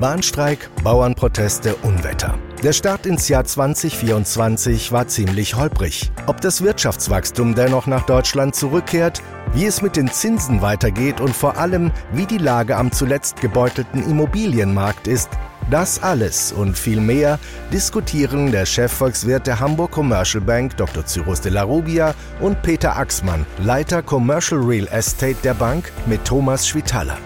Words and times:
Bahnstreik, 0.00 0.70
Bauernproteste, 0.84 1.74
Unwetter. 1.76 2.38
Der 2.62 2.72
Start 2.72 3.06
ins 3.06 3.28
Jahr 3.28 3.44
2024 3.44 4.92
war 4.92 5.08
ziemlich 5.08 5.56
holprig. 5.56 6.10
Ob 6.26 6.40
das 6.40 6.62
Wirtschaftswachstum 6.62 7.54
dennoch 7.54 7.86
nach 7.86 8.04
Deutschland 8.04 8.54
zurückkehrt, 8.54 9.22
wie 9.54 9.64
es 9.64 9.80
mit 9.80 9.96
den 9.96 10.10
Zinsen 10.10 10.60
weitergeht 10.60 11.20
und 11.20 11.34
vor 11.34 11.56
allem, 11.56 11.92
wie 12.12 12.26
die 12.26 12.38
Lage 12.38 12.76
am 12.76 12.92
zuletzt 12.92 13.40
gebeutelten 13.40 14.02
Immobilienmarkt 14.02 15.06
ist, 15.06 15.30
das 15.70 16.02
alles 16.02 16.52
und 16.52 16.76
viel 16.78 17.00
mehr 17.00 17.38
diskutieren 17.72 18.52
der 18.52 18.66
Chefvolkswirt 18.66 19.46
der 19.46 19.58
Hamburg 19.58 19.90
Commercial 19.90 20.42
Bank 20.44 20.76
Dr. 20.76 21.04
Cyrus 21.06 21.40
de 21.40 21.52
la 21.52 21.62
Rubia 21.62 22.14
und 22.40 22.62
Peter 22.62 22.96
Axmann, 22.96 23.44
Leiter 23.62 24.02
Commercial 24.02 24.60
Real 24.60 24.86
Estate 24.88 25.36
der 25.42 25.54
Bank 25.54 25.90
mit 26.06 26.24
Thomas 26.24 26.68
Schwitaler. 26.68 27.18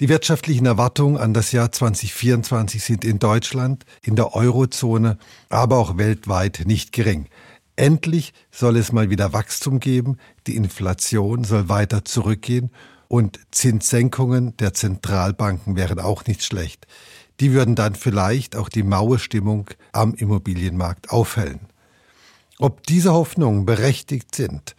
Die 0.00 0.08
wirtschaftlichen 0.08 0.66
Erwartungen 0.66 1.18
an 1.18 1.34
das 1.34 1.52
Jahr 1.52 1.70
2024 1.70 2.82
sind 2.82 3.04
in 3.04 3.20
Deutschland, 3.20 3.84
in 4.02 4.16
der 4.16 4.34
Eurozone, 4.34 5.18
aber 5.50 5.78
auch 5.78 5.96
weltweit 5.96 6.62
nicht 6.66 6.90
gering. 6.90 7.28
Endlich 7.76 8.32
soll 8.50 8.76
es 8.76 8.90
mal 8.90 9.08
wieder 9.08 9.32
Wachstum 9.32 9.78
geben, 9.78 10.16
die 10.48 10.56
Inflation 10.56 11.44
soll 11.44 11.68
weiter 11.68 12.04
zurückgehen 12.04 12.70
und 13.06 13.38
Zinssenkungen 13.52 14.56
der 14.56 14.74
Zentralbanken 14.74 15.76
wären 15.76 16.00
auch 16.00 16.26
nicht 16.26 16.42
schlecht. 16.42 16.88
Die 17.38 17.52
würden 17.52 17.76
dann 17.76 17.94
vielleicht 17.94 18.56
auch 18.56 18.68
die 18.68 18.82
maue 18.82 19.20
Stimmung 19.20 19.70
am 19.92 20.14
Immobilienmarkt 20.14 21.10
aufhellen. 21.10 21.68
Ob 22.58 22.84
diese 22.84 23.12
Hoffnungen 23.12 23.64
berechtigt 23.64 24.34
sind 24.34 24.74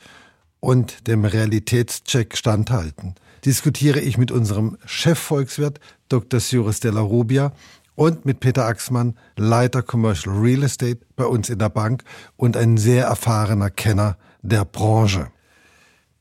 und 0.59 1.07
dem 1.07 1.23
Realitätscheck 1.23 2.38
standhalten, 2.38 3.16
diskutiere 3.45 3.99
ich 3.99 4.17
mit 4.17 4.31
unserem 4.31 4.77
Chefvolkswirt 4.85 5.79
Dr. 6.09 6.39
Cyrus 6.39 6.79
Della 6.79 7.01
Rubia 7.01 7.53
und 7.95 8.25
mit 8.25 8.39
Peter 8.39 8.65
Axmann, 8.65 9.17
Leiter 9.38 9.81
Commercial 9.81 10.35
Real 10.35 10.63
Estate 10.63 10.99
bei 11.15 11.25
uns 11.25 11.49
in 11.49 11.59
der 11.59 11.69
Bank 11.69 12.03
und 12.35 12.57
ein 12.57 12.77
sehr 12.77 13.05
erfahrener 13.05 13.69
Kenner 13.69 14.17
der 14.41 14.66
Branche. 14.66 15.27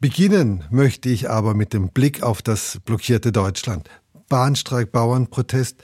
Beginnen 0.01 0.65
möchte 0.71 1.09
ich 1.09 1.31
aber 1.31 1.55
mit 1.55 1.73
dem 1.73 1.89
Blick 1.89 2.23
auf 2.23 2.43
das 2.43 2.79
blockierte 2.85 3.33
Deutschland. 3.33 3.89
Bahnstreik, 4.29 4.93
Bauernprotest, 4.93 5.83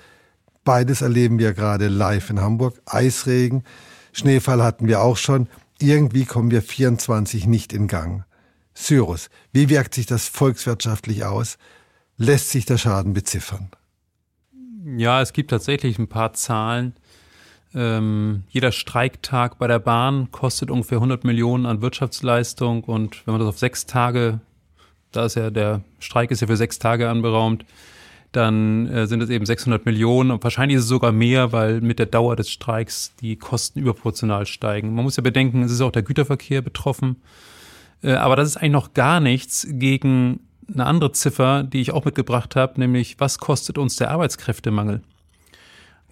beides 0.64 1.00
erleben 1.00 1.38
wir 1.38 1.54
gerade 1.54 1.88
live 1.88 2.30
in 2.30 2.40
Hamburg. 2.40 2.80
Eisregen, 2.86 3.64
Schneefall 4.12 4.62
hatten 4.62 4.86
wir 4.88 5.00
auch 5.00 5.16
schon. 5.16 5.48
Irgendwie 5.78 6.26
kommen 6.26 6.50
wir 6.50 6.62
24 6.62 7.46
nicht 7.46 7.72
in 7.72 7.88
Gang. 7.88 8.24
Cyrus, 8.80 9.28
wie 9.52 9.68
wirkt 9.68 9.94
sich 9.94 10.06
das 10.06 10.28
volkswirtschaftlich 10.28 11.24
aus? 11.24 11.58
Lässt 12.16 12.50
sich 12.50 12.64
der 12.64 12.78
Schaden 12.78 13.12
beziffern? 13.12 13.70
Ja, 14.96 15.20
es 15.20 15.32
gibt 15.32 15.50
tatsächlich 15.50 15.98
ein 15.98 16.08
paar 16.08 16.32
Zahlen. 16.32 16.94
Ähm, 17.74 18.44
jeder 18.48 18.72
Streiktag 18.72 19.58
bei 19.58 19.66
der 19.66 19.78
Bahn 19.78 20.30
kostet 20.32 20.70
ungefähr 20.70 20.98
100 20.98 21.24
Millionen 21.24 21.66
an 21.66 21.82
Wirtschaftsleistung 21.82 22.82
und 22.84 23.24
wenn 23.26 23.32
man 23.32 23.40
das 23.40 23.48
auf 23.48 23.58
sechs 23.58 23.86
Tage, 23.86 24.40
da 25.12 25.26
ist 25.26 25.36
ja 25.36 25.50
der 25.50 25.82
Streik 26.00 26.30
ist 26.30 26.40
ja 26.40 26.48
für 26.48 26.56
sechs 26.56 26.78
Tage 26.78 27.08
anberaumt, 27.08 27.64
dann 28.32 28.88
äh, 28.88 29.06
sind 29.06 29.22
es 29.22 29.30
eben 29.30 29.46
600 29.46 29.84
Millionen 29.84 30.30
und 30.30 30.42
wahrscheinlich 30.42 30.78
ist 30.78 30.84
es 30.84 30.88
sogar 30.88 31.12
mehr, 31.12 31.52
weil 31.52 31.80
mit 31.80 31.98
der 31.98 32.06
Dauer 32.06 32.34
des 32.34 32.50
Streiks 32.50 33.12
die 33.20 33.36
Kosten 33.36 33.80
überproportional 33.80 34.46
steigen. 34.46 34.94
Man 34.94 35.04
muss 35.04 35.16
ja 35.16 35.22
bedenken, 35.22 35.62
es 35.62 35.70
ist 35.70 35.80
auch 35.80 35.92
der 35.92 36.02
Güterverkehr 36.02 36.62
betroffen. 36.62 37.16
Äh, 38.02 38.12
aber 38.12 38.36
das 38.36 38.48
ist 38.48 38.56
eigentlich 38.56 38.72
noch 38.72 38.94
gar 38.94 39.20
nichts 39.20 39.66
gegen 39.70 40.40
eine 40.72 40.86
andere 40.86 41.12
Ziffer, 41.12 41.64
die 41.64 41.80
ich 41.80 41.92
auch 41.92 42.04
mitgebracht 42.04 42.56
habe, 42.56 42.78
nämlich 42.78 43.18
was 43.18 43.38
kostet 43.38 43.78
uns 43.78 43.96
der 43.96 44.10
Arbeitskräftemangel? 44.10 45.02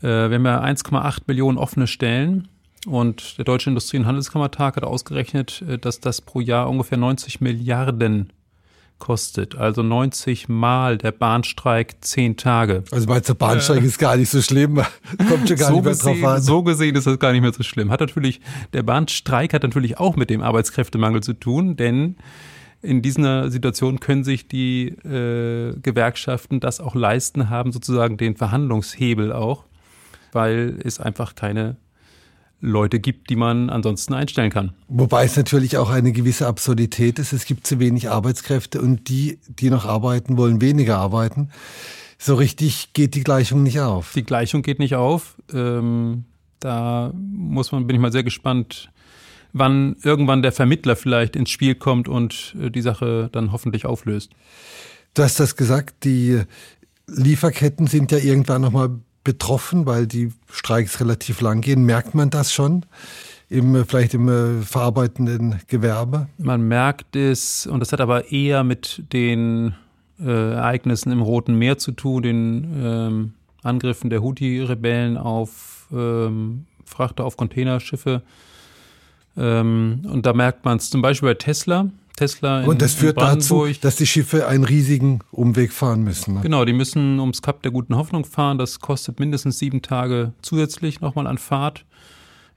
Äh, 0.01 0.07
wir 0.07 0.35
haben 0.35 0.47
ja 0.47 0.63
1,8 0.63 1.23
Millionen 1.27 1.59
offene 1.59 1.87
Stellen 1.87 2.49
und 2.87 3.39
der 3.39 3.45
Deutsche 3.45 3.71
Industrie- 3.71 3.99
und 3.99 4.07
Handelskammertag 4.07 4.77
hat 4.77 4.85
ausgerechnet, 4.85 5.63
äh, 5.63 5.79
dass 5.79 6.01
das 6.01 6.21
pro 6.21 6.41
Jahr 6.41 6.69
ungefähr 6.69 6.99
90 6.99 7.41
Milliarden 7.41 8.33
kostet. 8.99 9.57
Also 9.57 9.83
90 9.83 10.49
Mal 10.49 10.99
der 10.99 11.13
Bahnstreik 11.13 11.97
zehn 12.01 12.37
Tage. 12.37 12.85
Also 12.91 13.07
meinst 13.07 13.29
du, 13.29 13.35
der 13.35 13.39
Bahnstreik 13.39 13.83
äh, 13.83 13.87
ist 13.87 13.99
gar 13.99 14.17
nicht 14.17 14.31
so 14.31 14.43
schlimm? 14.43 14.77
Kommt 15.29 15.49
schon 15.49 15.57
gar 15.57 15.69
so 15.69 15.75
nicht 15.75 15.85
mehr 15.85 15.93
gesehen, 15.93 16.21
drauf 16.21 16.31
an. 16.31 16.43
So 16.43 16.63
gesehen 16.63 16.97
ist 16.97 17.07
das 17.07 17.19
gar 17.19 17.33
nicht 17.33 17.43
mehr 17.43 17.53
so 17.53 17.63
schlimm. 17.63 17.91
Hat 17.91 18.01
natürlich, 18.01 18.41
der 18.73 18.83
Bahnstreik 18.83 19.53
hat 19.55 19.63
natürlich 19.63 19.99
auch 19.99 20.17
mit 20.17 20.31
dem 20.31 20.43
Arbeitskräftemangel 20.43 21.23
zu 21.23 21.35
tun, 21.35 21.77
denn 21.77 22.17
in 22.81 23.03
dieser 23.03 23.51
Situation 23.51 24.01
können 24.01 24.25
sich 24.25 24.47
die 24.47 24.89
äh, 24.89 25.75
Gewerkschaften 25.81 26.61
das 26.61 26.81
auch 26.81 26.95
leisten, 26.95 27.51
haben 27.51 27.73
sozusagen 27.73 28.17
den 28.17 28.37
Verhandlungshebel 28.37 29.33
auch, 29.33 29.65
weil 30.33 30.79
es 30.85 31.01
einfach 31.01 31.35
keine 31.35 31.77
Leute 32.61 32.99
gibt, 32.99 33.31
die 33.31 33.37
man 33.37 33.71
ansonsten 33.71 34.15
einstellen 34.15 34.51
kann. 34.51 34.73
Wobei 34.89 35.25
es 35.25 35.37
natürlich 35.37 35.77
auch 35.77 35.91
eine 35.91 36.13
gewisse 36.13 36.47
Absurdität 36.47 37.19
ist. 37.19 37.33
Es 37.33 37.45
gibt 37.45 37.67
zu 37.67 37.79
wenig 37.79 38.11
Arbeitskräfte 38.11 38.81
und 38.81 39.09
die, 39.09 39.39
die 39.49 39.71
noch 39.71 39.85
arbeiten 39.85 40.37
wollen, 40.37 40.61
weniger 40.61 40.99
arbeiten. 40.99 41.51
So 42.19 42.35
richtig 42.35 42.93
geht 42.95 43.15
die 43.15 43.23
Gleichung 43.23 43.63
nicht 43.63 43.79
auf. 43.79 44.13
Die 44.15 44.25
Gleichung 44.25 44.63
geht 44.63 44.81
nicht 44.81 44.97
auf. 44.97 45.37
Ähm, 45.53 46.25
da 46.59 47.13
muss 47.15 47.71
man, 47.71 47.87
bin 47.87 47.95
ich 47.95 48.03
mal 48.03 48.11
sehr 48.11 48.25
gespannt, 48.25 48.91
wann 49.53 49.95
irgendwann 50.03 50.43
der 50.43 50.51
Vermittler 50.51 50.97
vielleicht 50.97 51.37
ins 51.37 51.51
Spiel 51.51 51.77
kommt 51.77 52.09
und 52.09 52.57
äh, 52.61 52.71
die 52.71 52.83
Sache 52.83 53.29
dann 53.31 53.53
hoffentlich 53.53 53.87
auflöst. 53.87 54.33
Du 55.15 55.23
hast 55.23 55.39
das 55.39 55.55
gesagt, 55.55 56.05
die 56.05 56.43
Lieferketten 57.07 57.87
sind 57.87 58.11
ja 58.13 58.19
irgendwann 58.19 58.63
nochmal 58.63 58.91
betroffen, 59.29 59.85
weil 59.85 60.07
die 60.07 60.33
Streiks 60.51 61.01
relativ 61.01 61.43
lang 61.43 61.61
gehen. 61.61 61.85
Merkt 61.85 62.15
man 62.15 62.31
das 62.31 62.51
schon? 62.51 62.87
Im, 63.51 63.85
vielleicht 63.85 64.15
im 64.15 64.27
äh, 64.31 64.63
verarbeitenden 64.63 65.61
Gewerbe? 65.69 66.29
Man 66.39 66.63
merkt 66.63 67.15
es, 67.15 67.67
und 67.67 67.81
das 67.81 67.93
hat 67.93 68.01
aber 68.01 68.33
eher 68.33 68.65
mit 68.65 69.03
den 69.13 69.75
äh, 70.19 70.53
Ereignissen 70.53 71.13
im 71.13 71.21
Roten 71.21 71.57
Meer 71.57 71.77
zu 71.77 71.93
tun, 71.93 72.23
den 72.23 72.83
ähm, 72.83 73.33
Angriffen 73.63 74.09
der 74.09 74.23
Houthi-Rebellen 74.23 75.19
auf 75.19 75.89
ähm, 75.93 76.65
Frachter, 76.87 77.27
auf 77.27 77.37
Containerschiffe. 77.37 78.23
Ähm, 79.37 80.07
und 80.11 80.25
da 80.25 80.33
merkt 80.33 80.65
man 80.65 80.79
es 80.79 80.89
zum 80.89 81.03
Beispiel 81.03 81.29
bei 81.29 81.35
Tesla. 81.35 81.91
Tesla 82.19 82.63
in, 82.63 82.69
und 82.69 82.83
das 82.83 82.95
führt 82.95 83.21
dazu, 83.21 83.67
dass 83.81 83.97
die 83.97 84.07
Schiffe 84.07 84.49
einen 84.49 84.65
riesigen 84.65 85.21
Umweg 85.31 85.73
fahren 85.73 86.03
müssen. 86.03 86.35
Ne? 86.35 86.41
Genau, 86.41 86.65
die 86.65 86.73
müssen 86.73 87.21
ums 87.21 87.43
Kap 87.43 87.63
der 87.63 87.71
guten 87.71 87.97
Hoffnung 87.97 88.25
fahren. 88.25 88.59
Das 88.59 88.81
kostet 88.81 89.21
mindestens 89.21 89.59
sieben 89.59 89.83
Tage 89.83 90.33
zusätzlich 90.43 91.01
nochmal 91.01 91.27
an 91.27 91.39
Fahrt. 91.39 91.85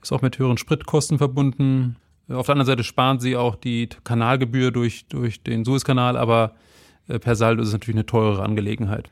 Ist 0.02 0.12
auch 0.12 0.24
mit 0.24 0.40
höheren 0.40 0.58
Spritkosten 0.58 1.20
verbunden. 1.20 1.96
Auf 2.28 2.48
der 2.48 2.54
anderen 2.54 2.66
Seite 2.66 2.84
sparen 2.84 3.20
sie 3.20 3.36
auch 3.36 3.56
die 3.56 3.90
Kanalgebühr 4.04 4.72
durch, 4.72 5.06
durch 5.08 5.44
den 5.44 5.64
Suezkanal, 5.64 6.18
aber 6.18 6.56
äh, 7.08 7.20
per 7.20 7.36
Saldo 7.36 7.62
ist 7.62 7.68
es 7.68 7.74
natürlich 7.74 7.98
eine 7.98 8.06
teurere 8.06 8.42
Angelegenheit. 8.42 9.10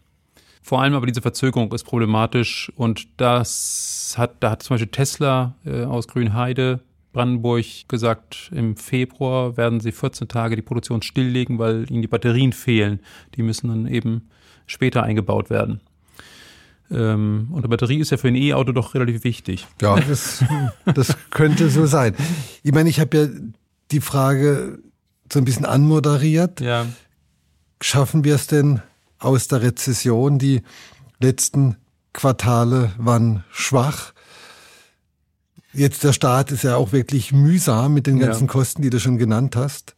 Vor 0.62 0.81
allem 0.81 0.96
aber 0.96 1.06
diese 1.06 1.22
Verzögerung 1.22 1.72
ist 1.74 1.84
problematisch 1.84 2.72
und 2.76 3.08
das 3.18 4.16
hat, 4.18 4.38
da 4.40 4.52
hat 4.52 4.64
zum 4.64 4.76
Beispiel 4.76 4.92
Tesla 4.92 5.54
äh, 5.66 5.84
aus 5.84 6.08
Grünheide 6.08 6.80
Brandenburg 7.12 7.66
gesagt, 7.88 8.52
im 8.53 8.75
Februar 8.75 9.58
werden 9.58 9.80
sie 9.80 9.92
14 9.92 10.28
Tage 10.28 10.56
die 10.56 10.62
Produktion 10.62 11.02
stilllegen, 11.02 11.58
weil 11.58 11.90
ihnen 11.90 12.02
die 12.02 12.08
Batterien 12.08 12.53
fehlen. 12.53 13.00
Die 13.36 13.44
müssen 13.44 13.70
dann 13.70 13.88
eben 13.88 14.30
später 14.68 15.03
eingebaut 15.03 15.50
werden. 15.50 15.81
Ähm, 16.92 17.48
und 17.52 17.59
eine 17.59 17.69
Batterie 17.69 18.00
ist 18.00 18.12
ja 18.12 18.18
für 18.18 18.28
ein 18.28 18.36
E-Auto 18.36 18.72
doch 18.72 18.94
relativ 18.96 19.24
wichtig. 19.24 19.68
Ja, 19.81 20.00
das, 20.00 20.44
das 20.94 21.16
könnte 21.30 21.69
so 21.69 21.86
sein. 21.86 22.16
Ich 22.64 22.74
meine, 22.74 22.90
ich 22.90 23.00
habe 23.00 23.18
ja 23.18 23.28
die 23.92 24.02
Frage 24.02 24.80
so 25.31 25.40
ein 25.40 25.46
bisschen 25.46 25.66
anmoderiert. 25.66 26.62
Ja. 26.62 26.86
Schaffen 27.81 28.24
wir 28.24 28.36
es 28.36 28.48
denn 28.48 28.81
aus 29.19 29.48
der 29.48 29.62
Rezession? 29.62 30.39
Die 30.39 30.62
letzten 31.19 31.78
Quartale 32.13 32.92
waren 32.98 33.44
schwach. 33.51 34.13
Jetzt 35.74 36.04
der 36.04 36.13
Start 36.13 36.51
ist 36.51 36.63
ja 36.63 36.75
auch 36.75 36.92
wirklich 36.92 37.31
mühsam 37.31 37.94
mit 37.94 38.07
den 38.07 38.19
ganzen 38.19 38.48
ja. 38.48 38.51
Kosten, 38.51 38.81
die 38.81 38.89
du 38.89 39.00
schon 39.00 39.18
genannt 39.18 39.56
hast. 39.56 39.95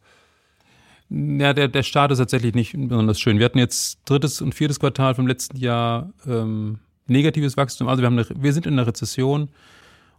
Ja, 1.08 1.52
der, 1.52 1.68
der 1.68 1.82
Start 1.82 2.10
ist 2.12 2.18
tatsächlich 2.18 2.54
nicht 2.54 2.72
besonders 2.74 3.20
schön. 3.20 3.38
Wir 3.38 3.44
hatten 3.44 3.58
jetzt 3.58 3.98
drittes 4.04 4.40
und 4.40 4.54
viertes 4.54 4.80
Quartal 4.80 5.14
vom 5.14 5.26
letzten 5.26 5.56
Jahr 5.58 6.10
ähm, 6.26 6.78
negatives 7.06 7.56
Wachstum. 7.56 7.88
Also 7.88 8.02
wir, 8.02 8.06
haben 8.06 8.18
eine, 8.18 8.26
wir 8.34 8.52
sind 8.52 8.66
in 8.66 8.74
einer 8.74 8.86
Rezession 8.86 9.50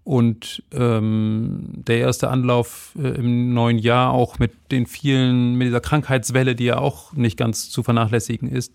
und 0.03 0.63
ähm, 0.71 1.69
der 1.71 1.99
erste 1.99 2.29
Anlauf 2.29 2.93
äh, 2.97 3.07
im 3.07 3.53
neuen 3.53 3.77
Jahr 3.77 4.11
auch 4.11 4.37
mit 4.37 4.51
den 4.71 4.85
vielen, 4.85 5.55
mit 5.55 5.67
dieser 5.67 5.79
Krankheitswelle, 5.81 6.55
die 6.55 6.65
ja 6.65 6.77
auch 6.77 7.13
nicht 7.13 7.37
ganz 7.37 7.69
zu 7.69 7.83
vernachlässigen 7.83 8.49
ist, 8.49 8.73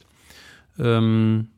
ähm, 0.79 1.49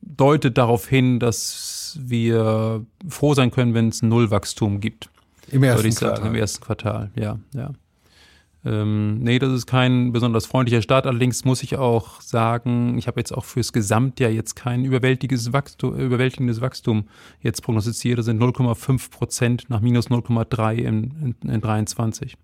deutet 0.00 0.58
darauf 0.58 0.86
hin, 0.86 1.18
dass 1.18 1.81
wir 2.00 2.84
froh 3.08 3.34
sein 3.34 3.50
können, 3.50 3.74
wenn 3.74 3.88
es 3.88 4.02
Nullwachstum 4.02 4.80
gibt. 4.80 5.10
Im 5.50 5.62
ersten 5.62 5.78
würde 5.78 5.88
ich 5.88 5.94
sagen, 5.94 6.14
Quartal. 6.14 6.28
Im 6.28 6.34
ersten 6.34 6.64
Quartal, 6.64 7.10
ja, 7.16 7.38
ja. 7.54 7.72
Ähm, 8.64 9.18
nee, 9.18 9.40
das 9.40 9.52
ist 9.52 9.66
kein 9.66 10.12
besonders 10.12 10.46
freundlicher 10.46 10.82
Start. 10.82 11.06
Allerdings 11.06 11.44
muss 11.44 11.62
ich 11.64 11.76
auch 11.76 12.20
sagen, 12.20 12.96
ich 12.96 13.08
habe 13.08 13.18
jetzt 13.18 13.32
auch 13.32 13.44
fürs 13.44 13.72
Gesamtjahr 13.72 14.30
jetzt 14.30 14.54
kein 14.54 14.84
überwältigendes 14.84 15.52
Wachstum, 15.52 15.96
überwältigendes 15.96 16.60
Wachstum 16.60 17.08
jetzt 17.40 17.62
prognostiziert. 17.62 18.18
Das 18.18 18.26
sind 18.26 18.40
0,5 18.40 19.10
Prozent 19.10 19.68
nach 19.68 19.80
minus 19.80 20.08
0,3 20.08 20.74
in, 20.74 21.34
in, 21.42 21.50
in 21.50 21.60
23. 21.60 22.36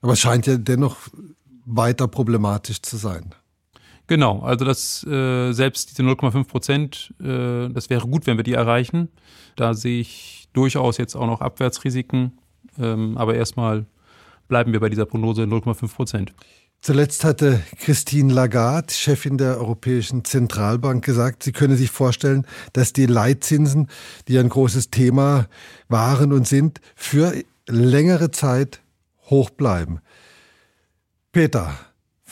Aber 0.00 0.14
es 0.14 0.20
scheint 0.20 0.46
ja 0.46 0.56
dennoch 0.56 0.96
weiter 1.66 2.08
problematisch 2.08 2.80
zu 2.80 2.96
sein. 2.96 3.34
Genau, 4.06 4.40
also 4.40 4.64
das 4.64 5.02
äh, 5.04 5.52
selbst 5.52 5.90
diese 5.90 6.02
0,5 6.02 6.44
Prozent, 6.44 7.14
äh, 7.20 7.68
das 7.70 7.88
wäre 7.88 8.06
gut, 8.06 8.26
wenn 8.26 8.36
wir 8.36 8.44
die 8.44 8.52
erreichen. 8.52 9.08
Da 9.56 9.72
sehe 9.72 10.00
ich 10.00 10.48
durchaus 10.52 10.98
jetzt 10.98 11.14
auch 11.14 11.26
noch 11.26 11.40
Abwärtsrisiken, 11.40 12.32
ähm, 12.78 13.16
aber 13.16 13.34
erstmal 13.34 13.86
bleiben 14.46 14.72
wir 14.72 14.80
bei 14.80 14.90
dieser 14.90 15.06
Prognose 15.06 15.42
0,5 15.44 15.94
Prozent. 15.94 16.34
Zuletzt 16.82 17.24
hatte 17.24 17.62
Christine 17.78 18.30
Lagarde, 18.34 18.92
Chefin 18.92 19.38
der 19.38 19.56
Europäischen 19.56 20.22
Zentralbank, 20.22 21.02
gesagt, 21.02 21.42
sie 21.42 21.52
könne 21.52 21.76
sich 21.76 21.90
vorstellen, 21.90 22.46
dass 22.74 22.92
die 22.92 23.06
Leitzinsen, 23.06 23.88
die 24.28 24.38
ein 24.38 24.50
großes 24.50 24.90
Thema 24.90 25.46
waren 25.88 26.30
und 26.34 26.46
sind, 26.46 26.82
für 26.94 27.32
längere 27.66 28.32
Zeit 28.32 28.82
hoch 29.30 29.48
bleiben. 29.48 30.00
Peter, 31.32 31.74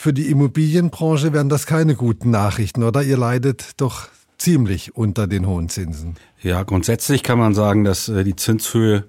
für 0.03 0.11
die 0.11 0.29
Immobilienbranche 0.29 1.31
wären 1.31 1.47
das 1.47 1.65
keine 1.65 1.95
guten 1.95 2.29
Nachrichten, 2.29 2.83
oder? 2.83 3.03
Ihr 3.03 3.15
leidet 3.15 3.79
doch 3.79 4.09
ziemlich 4.37 4.97
unter 4.97 5.27
den 5.27 5.47
hohen 5.47 5.69
Zinsen. 5.69 6.15
Ja, 6.41 6.63
grundsätzlich 6.63 7.23
kann 7.23 7.39
man 7.39 7.55
sagen, 7.55 7.85
dass 7.85 8.09
äh, 8.09 8.25
die 8.25 8.35
Zinshöhe 8.35 9.05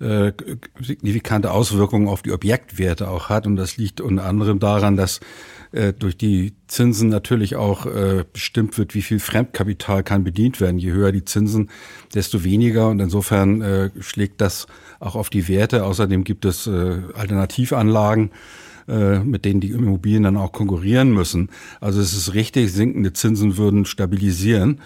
äh, 0.00 0.32
signifikante 0.80 1.52
Auswirkungen 1.52 2.08
auf 2.08 2.22
die 2.22 2.32
Objektwerte 2.32 3.08
auch 3.08 3.28
hat. 3.28 3.46
Und 3.46 3.54
das 3.54 3.76
liegt 3.76 4.00
unter 4.00 4.24
anderem 4.24 4.58
daran, 4.58 4.96
dass 4.96 5.20
äh, 5.70 5.92
durch 5.92 6.18
die 6.18 6.54
Zinsen 6.66 7.08
natürlich 7.08 7.54
auch 7.54 7.86
bestimmt 8.32 8.76
wird, 8.78 8.96
wie 8.96 9.02
viel 9.02 9.20
Fremdkapital 9.20 10.02
kann 10.02 10.24
bedient 10.24 10.60
werden. 10.60 10.78
Je 10.78 10.90
höher 10.90 11.12
die 11.12 11.24
Zinsen, 11.24 11.70
desto 12.16 12.42
weniger. 12.42 12.88
Und 12.88 12.98
insofern 12.98 13.92
schlägt 14.00 14.40
das 14.40 14.66
auch 14.98 15.14
auf 15.14 15.30
die 15.30 15.46
Werte. 15.46 15.84
Außerdem 15.84 16.24
gibt 16.24 16.46
es 16.46 16.66
Alternativanlagen 16.66 18.30
äh, 18.88 19.20
mit 19.20 19.44
denen 19.44 19.60
die 19.60 19.70
Immobilien 19.70 20.24
dann 20.24 20.36
auch 20.36 20.52
konkurrieren 20.52 21.12
müssen. 21.12 21.50
Also 21.80 22.00
es 22.00 22.14
ist 22.14 22.34
richtig, 22.34 22.72
sinkende 22.72 23.12
Zinsen 23.12 23.56
würden 23.56 23.84
stabilisieren. 23.84 24.80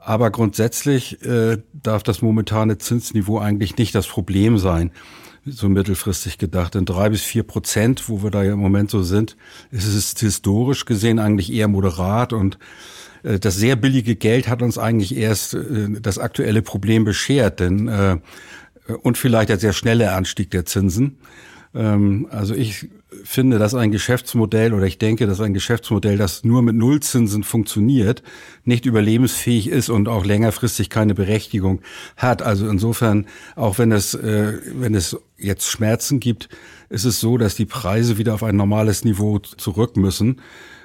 Aber 0.00 0.30
grundsätzlich 0.30 1.20
äh, 1.24 1.58
darf 1.72 2.02
das 2.04 2.22
momentane 2.22 2.78
Zinsniveau 2.78 3.38
eigentlich 3.38 3.76
nicht 3.76 3.94
das 3.94 4.06
Problem 4.06 4.56
sein, 4.56 4.92
so 5.44 5.68
mittelfristig 5.68 6.38
gedacht. 6.38 6.76
In 6.76 6.84
drei 6.84 7.10
bis 7.10 7.22
vier 7.22 7.42
Prozent, 7.42 8.08
wo 8.08 8.22
wir 8.22 8.30
da 8.30 8.44
ja 8.44 8.52
im 8.52 8.60
Moment 8.60 8.90
so 8.90 9.02
sind, 9.02 9.36
ist 9.72 9.86
es 9.86 10.18
historisch 10.18 10.84
gesehen 10.84 11.18
eigentlich 11.18 11.52
eher 11.52 11.66
moderat 11.66 12.32
und 12.32 12.56
äh, 13.24 13.40
das 13.40 13.56
sehr 13.56 13.74
billige 13.74 14.14
Geld 14.14 14.46
hat 14.46 14.62
uns 14.62 14.78
eigentlich 14.78 15.16
erst 15.16 15.54
äh, 15.54 15.88
das 16.00 16.18
aktuelle 16.18 16.62
Problem 16.62 17.04
beschert, 17.04 17.60
denn 17.60 18.20
und 19.02 19.18
vielleicht 19.18 19.48
der 19.48 19.58
sehr 19.58 19.72
schnelle 19.72 20.12
Anstieg 20.12 20.52
der 20.52 20.64
Zinsen. 20.64 21.18
Ähm, 21.76 22.26
also 22.30 22.54
ich 22.54 22.88
finde, 23.24 23.58
dass 23.58 23.74
ein 23.74 23.90
Geschäftsmodell 23.90 24.74
oder 24.74 24.86
ich 24.86 24.98
denke, 24.98 25.26
dass 25.26 25.40
ein 25.40 25.54
Geschäftsmodell, 25.54 26.16
das 26.16 26.44
nur 26.44 26.62
mit 26.62 26.74
Nullzinsen 26.74 27.44
funktioniert, 27.44 28.22
nicht 28.64 28.86
überlebensfähig 28.86 29.68
ist 29.68 29.88
und 29.90 30.08
auch 30.08 30.24
längerfristig 30.24 30.90
keine 30.90 31.14
Berechtigung 31.14 31.80
hat. 32.16 32.42
Also 32.42 32.68
insofern, 32.68 33.26
auch 33.54 33.78
wenn 33.78 33.92
es, 33.92 34.14
äh, 34.14 34.58
wenn 34.74 34.94
es 34.94 35.16
jetzt 35.38 35.68
Schmerzen 35.68 36.20
gibt, 36.20 36.48
ist 36.88 37.04
es 37.04 37.20
so, 37.20 37.36
dass 37.36 37.54
die 37.54 37.66
Preise 37.66 38.18
wieder 38.18 38.34
auf 38.34 38.42
ein 38.42 38.56
normales 38.56 39.04
Niveau 39.04 39.38
zurück 39.38 39.96
müssen. 39.96 40.40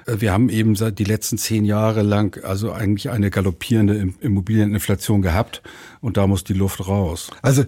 Äh, 0.06 0.20
wir 0.20 0.32
haben 0.32 0.48
eben 0.48 0.76
seit 0.76 0.98
die 0.98 1.04
letzten 1.04 1.38
zehn 1.38 1.64
Jahre 1.64 2.02
lang 2.02 2.42
also 2.44 2.72
eigentlich 2.72 3.10
eine 3.10 3.30
galoppierende 3.30 4.14
Immobilieninflation 4.20 5.22
gehabt 5.22 5.62
und 6.00 6.16
da 6.16 6.26
muss 6.26 6.44
die 6.44 6.54
Luft 6.54 6.86
raus. 6.86 7.30
Also 7.40 7.64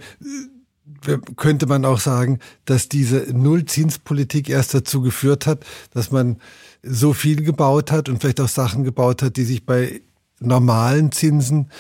könnte 1.37 1.67
man 1.67 1.85
auch 1.85 2.01
sagen, 2.01 2.39
dass 2.65 2.89
diese 2.89 3.27
Nullzinspolitik 3.33 4.49
erst 4.49 4.75
dazu 4.75 5.01
geführt 5.01 5.47
hat, 5.47 5.65
dass 5.93 6.11
man 6.11 6.39
so 6.83 7.13
viel 7.13 7.43
gebaut 7.43 7.91
hat 7.91 8.09
und 8.09 8.21
vielleicht 8.21 8.41
auch 8.41 8.49
Sachen 8.49 8.85
gebaut 8.85 9.23
hat, 9.23 9.37
die 9.37 9.45
sich 9.45 9.65
bei 9.65 10.03
normalen 10.41 11.13
Zinsen 11.13 11.71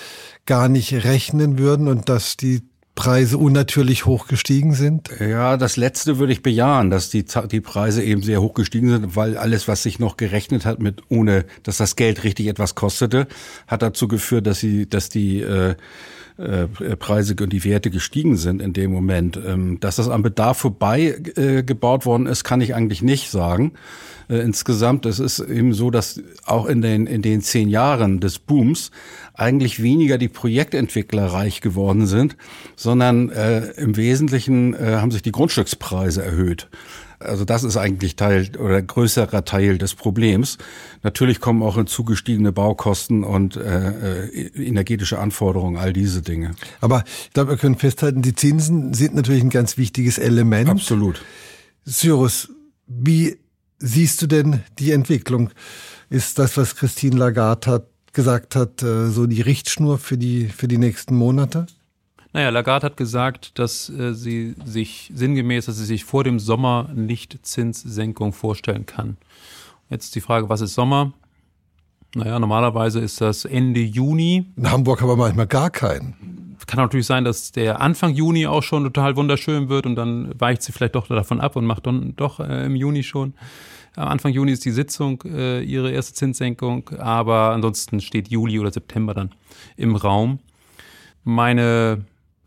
gar 0.47 0.69
nicht 0.69 0.93
rechnen 1.05 1.59
würden 1.59 1.88
und 1.88 2.09
dass 2.09 2.37
die 2.37 2.62
Preise 2.94 3.38
unnatürlich 3.38 4.06
hoch 4.06 4.29
gestiegen 4.29 4.73
sind? 4.73 5.11
Ja, 5.19 5.56
das 5.56 5.77
letzte 5.77 6.19
würde 6.19 6.32
ich 6.32 6.43
bejahen, 6.43 6.91
dass 6.91 7.11
die, 7.11 7.25
die 7.50 7.61
Preise 7.61 8.05
eben 8.05 8.23
sehr 8.23 8.41
hoch 8.41 8.55
gestiegen 8.55 8.88
sind, 8.88 9.17
weil 9.17 9.37
alles, 9.37 9.67
was 9.67 9.82
sich 9.82 9.99
noch 9.99 10.17
gerechnet 10.17 10.65
hat 10.65 10.79
mit, 10.79 11.03
ohne 11.09 11.44
dass 11.65 11.79
das 11.79 11.97
Geld 11.97 12.23
richtig 12.23 12.47
etwas 12.47 12.77
kostete, 12.77 13.27
hat 13.67 13.82
dazu 13.82 14.06
geführt, 14.06 14.47
dass 14.47 14.61
sie, 14.61 14.88
dass 14.88 15.09
die 15.09 15.41
äh, 15.41 15.75
äh, 16.37 16.67
Preise 16.97 17.37
und 17.41 17.53
die 17.53 17.65
Werte 17.65 17.91
gestiegen 17.91 18.37
sind 18.37 18.61
in 18.61 18.73
dem 18.73 18.93
Moment. 18.93 19.37
Ähm, 19.37 19.79
dass 19.81 19.97
das 19.97 20.09
am 20.09 20.23
Bedarf 20.23 20.59
vorbei 20.59 21.17
äh, 21.37 21.63
gebaut 21.63 22.07
worden 22.07 22.27
ist, 22.27 22.45
kann 22.45 22.61
ich 22.61 22.75
eigentlich 22.75 23.03
nicht 23.03 23.31
sagen. 23.31 23.73
Äh, 24.29 24.39
insgesamt, 24.39 25.07
es 25.07 25.19
ist 25.21 25.39
eben 25.39 25.75
so, 25.75 25.91
dass 25.91 26.21
auch 26.45 26.67
in 26.67 26.83
den, 26.83 27.07
in 27.07 27.23
den 27.23 27.41
zehn 27.41 27.69
Jahren 27.69 28.21
des 28.21 28.39
Booms 28.39 28.91
eigentlich 29.35 29.83
weniger 29.83 30.19
die 30.19 30.29
Projektentwickler 30.29 31.27
reich 31.27 31.61
geworden 31.61 32.07
sind, 32.07 32.37
sondern 32.77 33.31
äh, 33.31 33.71
im 33.73 33.97
Wesentlichen 33.97 34.75
äh, 34.75 34.97
haben 35.01 35.11
sich 35.11 35.23
die 35.23 35.33
Grundstückspreise 35.33 36.25
erhöht. 36.25 36.69
Also 37.25 37.44
das 37.44 37.65
ist 37.65 37.76
eigentlich 37.76 38.17
Teil 38.17 38.50
oder 38.59 38.81
größerer 38.82 39.44
Teil 39.44 39.79
des 39.79 39.94
Problems. 39.94 40.59
Natürlich 41.03 41.41
kommen 41.41 41.62
auch 41.62 41.76
hinzugestiegene 41.76 42.53
Baukosten 42.53 43.25
und 43.25 43.56
äh, 43.56 44.26
äh, 44.26 44.67
energetische 44.67 45.19
Anforderungen, 45.19 45.76
all 45.76 45.93
diese 45.93 46.23
Dinge. 46.23 46.53
Aber 46.81 47.05
ich 47.25 47.32
glaube, 47.32 47.53
wir 47.53 47.56
können 47.59 47.76
festhalten, 47.76 48.23
die 48.23 48.35
Zinsen 48.35 48.94
sind 48.94 49.15
natürlich 49.15 49.43
ein 49.43 49.50
ganz 49.50 49.76
wichtiges 49.76 50.19
Element. 50.19 50.69
Absolut. 50.69 51.23
Cyrus, 51.87 52.49
wie 52.87 53.38
siehst 53.79 54.23
du 54.23 54.27
denn 54.27 54.62
die 54.79 54.93
Entwicklung? 54.93 55.50
Ist 56.11 56.38
das, 56.38 56.56
was 56.56 56.77
Christine 56.77 57.17
Lagarde 57.17 57.70
hat, 57.70 57.87
gesagt 58.12 58.56
hat, 58.56 58.82
äh, 58.82 59.11
so 59.11 59.27
die 59.27 59.41
Richtschnur 59.41 59.99
für 59.99 60.17
die, 60.17 60.49
für 60.49 60.69
die 60.69 60.79
nächsten 60.79 61.17
Monate? 61.17 61.67
Naja, 62.35 62.51
Lagarde 62.51 62.87
hat 62.87 62.97
gesagt, 62.97 63.61
dass 63.61 63.89
äh, 63.89 64.13
sie 64.13 64.57
sich 64.65 65.11
sinngemäß, 65.15 65.67
dass 65.67 65.77
sie 65.77 65.85
sich 65.85 66.05
vor 66.05 66.25
dem 66.25 66.41
Sommer 66.41 66.91
nicht 66.93 67.39
Zinssenkung 67.47 68.33
vorstellen 68.33 68.87
kann. 68.87 69.17
Jetzt 69.89 70.17
die 70.17 70.20
Frage, 70.20 70.49
was 70.49 70.61
ist 70.61 70.75
Sommer? 70.75 71.13
Naja, 72.17 72.41
normalerweise 72.41 72.99
ist 72.99 73.20
das 73.20 73.44
Ende 73.44 73.81
Juni. 73.81 74.47
In 74.56 74.69
Hamburg 74.69 75.01
haben 75.01 75.11
wir 75.11 75.17
manchmal 75.17 75.47
gar 75.47 75.70
keinen. 75.70 76.56
Kann 76.67 76.81
natürlich 76.81 77.06
sein, 77.06 77.25
dass 77.25 77.53
der 77.53 77.81
Anfang 77.81 78.15
Juni 78.15 78.49
auch 78.49 78.63
schon 78.65 78.82
total 78.82 79.15
wunderschön 79.15 79.69
wird 79.69 79.87
und 79.87 79.94
dann 79.94 80.32
weicht 80.41 80.63
sie 80.63 80.73
vielleicht 80.73 80.97
doch 80.97 81.06
davon 81.06 81.41
ab 81.41 81.55
und 81.55 81.67
macht 81.67 81.87
dann 81.87 82.17
doch 82.17 82.41
äh, 82.41 82.67
im 82.67 82.75
Juni 82.75 83.05
schon. 83.05 83.35
Am 83.94 84.08
Anfang 84.08 84.32
Juni 84.32 84.51
ist 84.51 84.65
die 84.65 84.73
Sitzung, 84.73 85.23
äh, 85.25 85.61
ihre 85.63 85.93
erste 85.93 86.15
Zinssenkung, 86.15 86.89
aber 86.99 87.51
ansonsten 87.51 88.01
steht 88.01 88.27
Juli 88.27 88.58
oder 88.58 88.73
September 88.73 89.15
dann 89.15 89.31
im 89.77 89.94
Raum. 89.94 90.41
Meine 91.23 92.05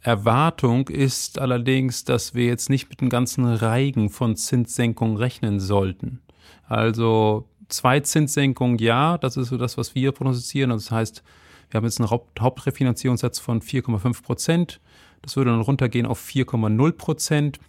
Erwartung 0.07 0.87
ist 0.87 1.37
allerdings, 1.37 2.05
dass 2.05 2.33
wir 2.33 2.45
jetzt 2.45 2.69
nicht 2.69 2.89
mit 2.89 3.01
einem 3.01 3.09
ganzen 3.09 3.43
Reigen 3.43 4.09
von 4.09 4.37
Zinssenkungen 4.37 5.17
rechnen 5.17 5.59
sollten. 5.59 6.21
Also 6.65 7.49
zwei 7.67 7.99
Zinssenkungen, 7.99 8.77
ja, 8.77 9.17
das 9.17 9.35
ist 9.35 9.49
so 9.49 9.57
das, 9.57 9.77
was 9.77 9.95
wir 9.95 10.13
prognostizieren. 10.13 10.69
Das 10.69 10.91
heißt, 10.91 11.23
wir 11.69 11.77
haben 11.77 11.83
jetzt 11.83 11.99
einen 11.99 12.09
Haupt 12.09 12.39
Hauptrefinanzierungssatz 12.39 13.39
von 13.39 13.61
4,5 13.61 14.23
Prozent. 14.23 14.79
Das 15.23 15.35
würde 15.35 15.51
dann 15.51 15.59
runtergehen 15.59 16.05
auf 16.05 16.25
4,0 16.25 16.93
Prozent. 16.93 17.59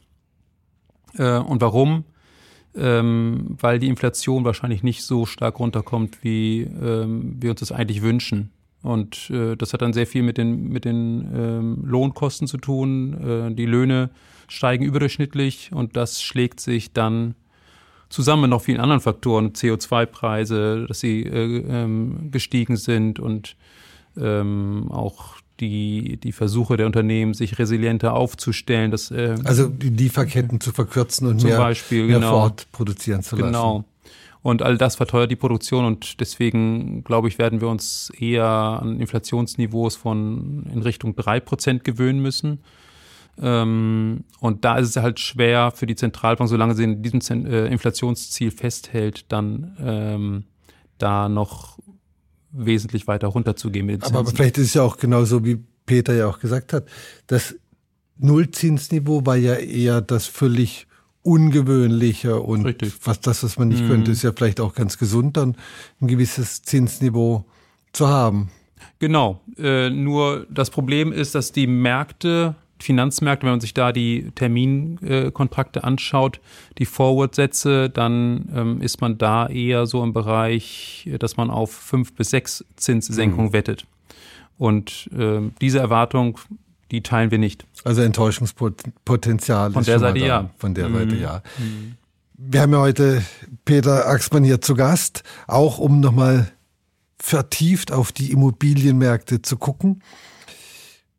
Äh, 1.15 1.39
und 1.39 1.61
warum? 1.61 2.05
Ähm, 2.77 3.57
weil 3.61 3.81
die 3.81 3.89
Inflation 3.89 4.45
wahrscheinlich 4.45 4.85
nicht 4.85 5.03
so 5.03 5.27
stark 5.27 5.59
runterkommt, 5.59 6.23
wie 6.23 6.63
ähm, 6.63 7.35
wir 7.43 7.51
uns 7.51 7.59
das 7.59 7.73
eigentlich 7.73 8.03
wünschen. 8.03 8.53
Und 8.89 9.29
äh, 9.29 9.55
das 9.55 9.75
hat 9.75 9.83
dann 9.83 9.93
sehr 9.93 10.07
viel 10.07 10.23
mit 10.23 10.39
den, 10.39 10.71
mit 10.71 10.87
den 10.87 11.31
ähm, 11.35 11.85
Lohnkosten 11.85 12.47
zu 12.49 12.57
tun. 12.57 13.51
Äh, 13.51 13.55
die 13.55 13.67
Löhne 13.67 14.09
steigen 14.49 14.83
überdurchschnittlich 14.83 15.71
und 15.75 15.95
das 15.95 16.23
schlägt 16.23 16.59
sich 16.59 16.95
dann 16.95 17.35
zusammen 18.09 18.43
mit 18.43 18.51
noch 18.51 18.63
vielen 18.63 18.81
anderen 18.81 19.03
Faktoren, 19.03 19.53
CO2-Preise, 19.53 20.87
dass 20.89 21.01
sie 21.01 21.23
äh, 21.23 21.59
ähm, 21.69 22.31
gestiegen 22.31 22.79
sind 22.79 23.21
und 23.21 23.57
ähm, 24.17 24.91
auch 24.91 25.37
die, 25.61 26.17
die 26.17 26.33
Versuche 26.33 26.79
der 26.79 26.87
Unternehmen, 26.87 27.35
sich 27.35 27.59
resilienter 27.59 28.15
aufzustellen. 28.15 28.91
Dass, 28.91 29.11
äh, 29.11 29.37
also 29.45 29.69
die 29.69 29.91
Lieferketten 29.91 30.63
zu 30.63 30.73
verkürzen 30.73 31.27
und 31.27 31.43
mehr, 31.43 31.59
Beispiel, 31.59 32.07
mehr 32.07 32.21
genau, 32.21 32.31
Ford 32.31 32.67
produzieren 32.73 33.23
zu 33.23 33.37
lassen. 33.37 33.53
Genau. 33.53 33.85
Und 34.49 34.63
all 34.63 34.79
das 34.79 34.97
verteuert 34.97 35.31
die 35.31 35.37
Produktion 35.37 35.85
und 35.85 36.21
deswegen, 36.21 37.05
glaube 37.05 37.29
ich, 37.29 37.39
werden 37.39 37.61
wir 37.61 37.69
uns 37.69 38.11
eher 38.19 38.47
an 38.47 38.99
Inflationsniveaus 38.99 39.95
von 39.95 40.65
in 40.73 40.81
Richtung 40.81 41.15
drei 41.15 41.39
Prozent 41.39 41.85
gewöhnen 41.85 42.21
müssen. 42.21 42.61
Ähm, 43.39 44.25
und 44.41 44.65
da 44.65 44.79
ist 44.79 44.89
es 44.89 45.03
halt 45.03 45.21
schwer 45.21 45.71
für 45.75 45.85
die 45.85 45.97
Zentralbank, 45.97 46.49
solange 46.49 46.75
sie 46.75 46.85
in 46.85 47.03
diesem 47.03 47.45
äh, 47.45 47.67
Inflationsziel 47.67 48.51
festhält, 48.51 49.31
dann 49.31 49.77
ähm, 49.81 50.45
da 50.97 51.29
noch 51.29 51.79
wesentlich 52.51 53.07
weiter 53.07 53.29
runterzugehen. 53.29 54.03
Aber, 54.03 54.21
aber 54.21 54.31
vielleicht 54.31 54.57
ist 54.57 54.69
es 54.69 54.75
ja 54.75 54.83
auch 54.83 54.97
genauso, 54.97 55.45
wie 55.45 55.63
Peter 55.85 56.15
ja 56.15 56.27
auch 56.27 56.39
gesagt 56.39 56.73
hat, 56.73 56.87
das 57.27 57.55
Nullzinsniveau 58.17 59.27
war 59.27 59.37
ja 59.37 59.57
eher 59.57 60.01
das 60.01 60.27
völlig 60.27 60.88
ungewöhnliche 61.29 62.41
und 62.41 62.65
Richtig. 62.65 62.95
was 63.05 63.21
das, 63.21 63.45
was 63.45 63.59
man 63.59 63.69
nicht 63.69 63.85
mhm. 63.85 63.89
könnte, 63.89 64.13
ist 64.13 64.23
ja 64.23 64.33
vielleicht 64.33 64.61
auch 64.61 64.75
ganz 64.75 64.97
gesund, 64.97 65.37
dann 65.37 65.57
ein 66.01 66.09
gewisses 66.09 66.63
Zinsniveau 66.63 67.45
zu 67.93 68.09
haben. 68.09 68.49
Genau. 68.99 69.41
Äh, 69.59 69.91
nur 69.91 70.47
das 70.49 70.71
Problem 70.71 71.13
ist, 71.13 71.35
dass 71.35 71.53
die 71.53 71.67
Märkte, 71.67 72.55
Finanzmärkte, 72.81 73.45
wenn 73.45 73.53
man 73.53 73.61
sich 73.61 73.75
da 73.75 73.93
die 73.93 74.31
Terminkontrakte 74.37 75.81
äh, 75.81 75.83
anschaut, 75.83 76.41
die 76.79 76.87
Forward-Sätze, 76.87 77.91
dann 77.91 78.49
ähm, 78.55 78.81
ist 78.81 79.03
man 79.03 79.19
da 79.19 79.49
eher 79.49 79.87
so 79.87 80.03
im 80.03 80.15
Bereich, 80.15 81.11
dass 81.19 81.37
man 81.37 81.51
auf 81.51 81.73
fünf 81.73 82.15
bis 82.15 82.31
sechs 82.31 82.65
Zinssenkungen 82.77 83.49
mhm. 83.49 83.53
wettet. 83.53 83.87
Und 84.57 85.11
äh, 85.17 85.41
diese 85.61 85.79
Erwartung, 85.79 86.39
die 86.91 87.03
teilen 87.03 87.31
wir 87.31 87.39
nicht. 87.39 87.67
Also 87.85 88.03
Enttäuschungspotenzial. 88.03 89.73
Von 89.73 89.85
der 89.85 89.99
Seite 89.99 90.19
ja. 90.19 90.51
Von 90.59 90.75
der 90.75 90.89
mhm. 90.89 90.95
Seite 90.95 91.17
ja. 91.17 91.43
Mhm. 91.59 91.97
Wir 92.35 92.63
haben 92.63 92.73
ja 92.73 92.79
heute 92.79 93.23
Peter 93.65 94.07
Axmann 94.07 94.45
hier 94.45 94.61
zu 94.61 94.75
Gast, 94.75 95.25
auch 95.47 95.79
um 95.79 96.01
nochmal 96.01 96.53
vertieft 97.19 97.91
auf 97.93 98.13
die 98.13 98.31
Immobilienmärkte 98.31 99.43
zu 99.43 99.57
gucken. 99.57 100.03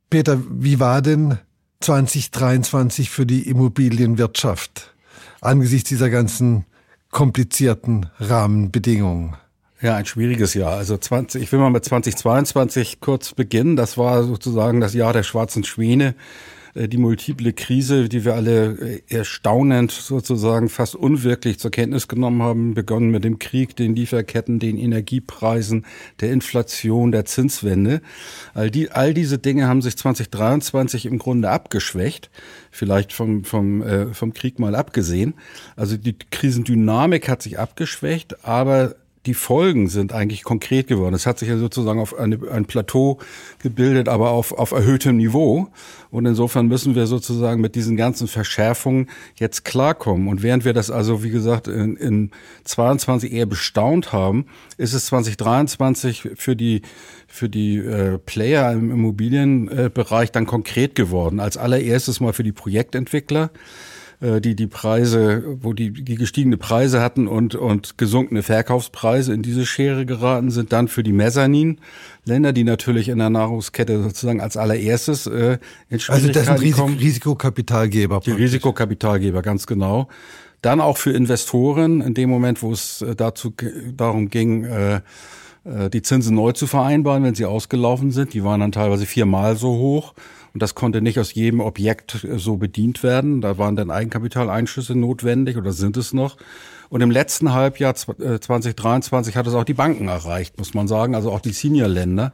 Peter, 0.10 0.42
wie 0.50 0.80
war 0.80 1.02
denn 1.02 1.38
2023 1.82 3.10
für 3.10 3.26
die 3.26 3.48
Immobilienwirtschaft 3.50 4.94
angesichts 5.42 5.90
dieser 5.90 6.10
ganzen 6.10 6.66
komplizierten 7.12 8.10
Rahmenbedingungen? 8.20 9.36
Ja, 9.82 9.96
ein 9.96 10.06
schwieriges 10.06 10.54
Jahr. 10.56 10.74
Also 10.74 10.98
20, 10.98 11.42
ich 11.42 11.52
will 11.54 11.60
mal 11.60 11.70
mit 11.70 11.86
2022 11.86 13.00
kurz 13.00 13.34
beginnen. 13.34 13.78
Das 13.78 13.98
war 13.98 14.24
sozusagen 14.24 14.82
das 14.82 14.94
Jahr 14.94 15.14
der 15.14 15.24
schwarzen 15.24 15.64
Schwäne. 15.64 16.16
Äh, 16.74 16.88
die 16.88 16.98
multiple 16.98 17.54
Krise, 17.54 18.10
die 18.10 18.26
wir 18.26 18.36
alle 18.36 18.74
äh, 18.74 19.02
erstaunend 19.08 19.92
sozusagen 19.92 20.70
fast 20.70 20.96
unwirklich 20.96 21.60
zur 21.60 21.72
Kenntnis 21.72 22.08
genommen 22.08 22.44
haben, 22.44 22.74
begonnen 22.74 23.10
mit 23.10 23.24
dem 23.24 23.40
Krieg, 23.40 23.76
den 23.76 23.96
Lieferketten, 23.96 24.60
den 24.60 24.78
Energiepreisen, 24.78 25.86
der 26.20 26.32
Inflation, 26.32 27.12
der 27.12 27.26
Zinswende. 27.26 28.02
All, 28.54 28.72
die, 28.72 28.92
all 28.92 29.14
diese 29.14 29.38
Dinge 29.38 29.68
haben 29.68 29.82
sich 29.82 29.98
2023 29.98 31.06
im 31.06 31.20
Grunde 31.20 31.50
abgeschwächt, 31.50 32.30
vielleicht 32.72 33.14
vom, 33.14 33.44
vom, 33.44 33.82
äh, 33.82 34.14
vom 34.14 34.34
Krieg 34.34 34.60
mal 34.60 34.76
abgesehen. 34.76 35.34
Also 35.76 35.98
die 35.98 36.18
Krisendynamik 36.32 37.30
hat 37.30 37.42
sich 37.42 37.60
abgeschwächt, 37.60 38.46
aber 38.46 38.96
die 39.26 39.34
Folgen 39.34 39.88
sind 39.90 40.14
eigentlich 40.14 40.44
konkret 40.44 40.88
geworden. 40.88 41.14
Es 41.14 41.26
hat 41.26 41.40
sich 41.40 41.50
ja 41.50 41.58
sozusagen 41.58 42.00
auf 42.00 42.18
eine, 42.18 42.40
ein 42.52 42.66
Plateau 42.66 43.20
gebildet, 43.60 44.08
aber 44.08 44.32
auf, 44.32 44.54
auf 44.54 44.72
erhöhtem 44.72 45.18
Niveau. 45.18 45.68
Und 46.10 46.26
insofern 46.26 46.68
müssen 46.68 46.96
wir 46.96 47.06
sozusagen 47.06 47.60
mit 47.60 47.76
diesen 47.76 47.98
ganzen 47.98 48.28
Verschärfungen 48.28 49.10
jetzt 49.36 49.66
klarkommen. 49.66 50.30
Und 50.30 50.42
während 50.42 50.64
wir 50.64 50.74
das 50.74 50.90
also, 50.90 51.22
wie 51.24 51.32
gesagt, 51.32 51.68
in, 51.68 51.98
in 51.98 52.32
22 52.64 53.34
eher 53.34 53.46
bestaunt 53.46 54.14
haben, 54.14 54.46
ist 54.78 54.94
es 54.94 55.08
2023 55.08 56.30
für 56.36 56.56
die, 56.56 56.82
für 57.28 57.50
die 57.50 57.78
äh, 57.78 58.18
Player 58.20 58.72
im 58.72 58.90
Immobilienbereich 58.90 60.32
dann 60.32 60.46
konkret 60.46 60.96
geworden. 60.96 61.42
Als 61.42 61.58
allererstes 61.58 62.22
mal 62.22 62.32
für 62.32 62.44
die 62.44 62.54
Projektentwickler 62.54 63.52
äh, 64.22 64.42
die 64.42 64.56
die 64.56 64.68
Preise, 64.68 65.44
wo 65.62 65.74
die, 65.74 65.92
die 65.92 66.16
gestiegene 66.16 66.58
Preise 66.58 67.02
hatten 67.02 67.28
und, 67.28 67.56
und 67.56 67.98
gesunkene 67.98 68.44
Verkaufspreise 68.44 69.34
in 69.34 69.42
diese 69.42 69.66
Schere 69.66 70.06
geraten 70.06 70.52
sind, 70.52 70.74
dann 70.74 70.88
für 70.88 71.04
die 71.04 71.14
Mezzanin-Länder, 71.14 72.52
die 72.52 72.64
natürlich 72.64 73.10
in 73.10 73.18
der 73.20 73.30
Nahrungskette 73.30 74.04
sozusagen 74.04 74.42
als 74.42 74.58
allererstes 74.58 75.28
äh, 75.28 75.58
in 75.90 76.00
Schwierigkeiten 76.00 76.12
Also 76.12 76.28
das 76.32 76.46
sind 76.48 76.62
Risik 76.62 76.76
kommen. 76.76 76.98
Risikokapitalgeber. 76.98 78.22
Die 78.26 78.32
Risikokapitalgeber, 78.32 79.42
ganz 79.42 79.68
genau. 79.68 80.08
Dann 80.62 80.82
auch 80.82 80.98
für 80.98 81.12
Investoren, 81.12 82.02
in 82.02 82.14
dem 82.14 82.30
Moment, 82.30 82.62
wo 82.62 82.74
es 82.74 83.02
äh, 83.02 83.16
dazu 83.16 83.54
darum 83.96 84.30
ging, 84.30 84.66
äh, 84.66 85.02
äh, 85.64 85.90
die 85.90 86.02
Zinsen 86.02 86.36
neu 86.36 86.52
zu 86.52 86.68
vereinbaren, 86.68 87.24
wenn 87.24 87.36
sie 87.36 87.46
ausgelaufen 87.46 88.12
sind. 88.12 88.34
Die 88.34 88.44
waren 88.44 88.60
dann 88.60 88.72
teilweise 88.72 89.06
viermal 89.06 89.56
so 89.56 89.70
hoch. 89.70 90.14
Und 90.54 90.62
das 90.62 90.76
konnte 90.76 91.02
nicht 91.02 91.20
aus 91.20 91.34
jedem 91.34 91.60
Objekt 91.60 92.24
äh, 92.24 92.40
so 92.40 92.58
bedient 92.58 93.04
werden. 93.04 93.42
Da 93.42 93.58
waren 93.58 93.76
dann 93.76 93.92
Eigenkapitaleinschüsse 93.92 94.96
notwendig 94.96 95.58
oder 95.58 95.72
sind 95.72 95.98
es 95.98 96.14
noch. 96.14 96.38
Und 96.90 97.02
im 97.02 97.12
letzten 97.12 97.54
Halbjahr 97.54 97.94
2023 97.94 99.34
äh, 99.34 99.38
hat 99.38 99.48
es 99.48 99.54
auch 99.54 99.64
die 99.64 99.76
Banken 99.76 100.08
erreicht, 100.08 100.58
muss 100.58 100.74
man 100.74 100.88
sagen, 100.88 101.14
also 101.14 101.32
auch 101.32 101.40
die 101.40 101.52
Senior-Länder. 101.52 102.34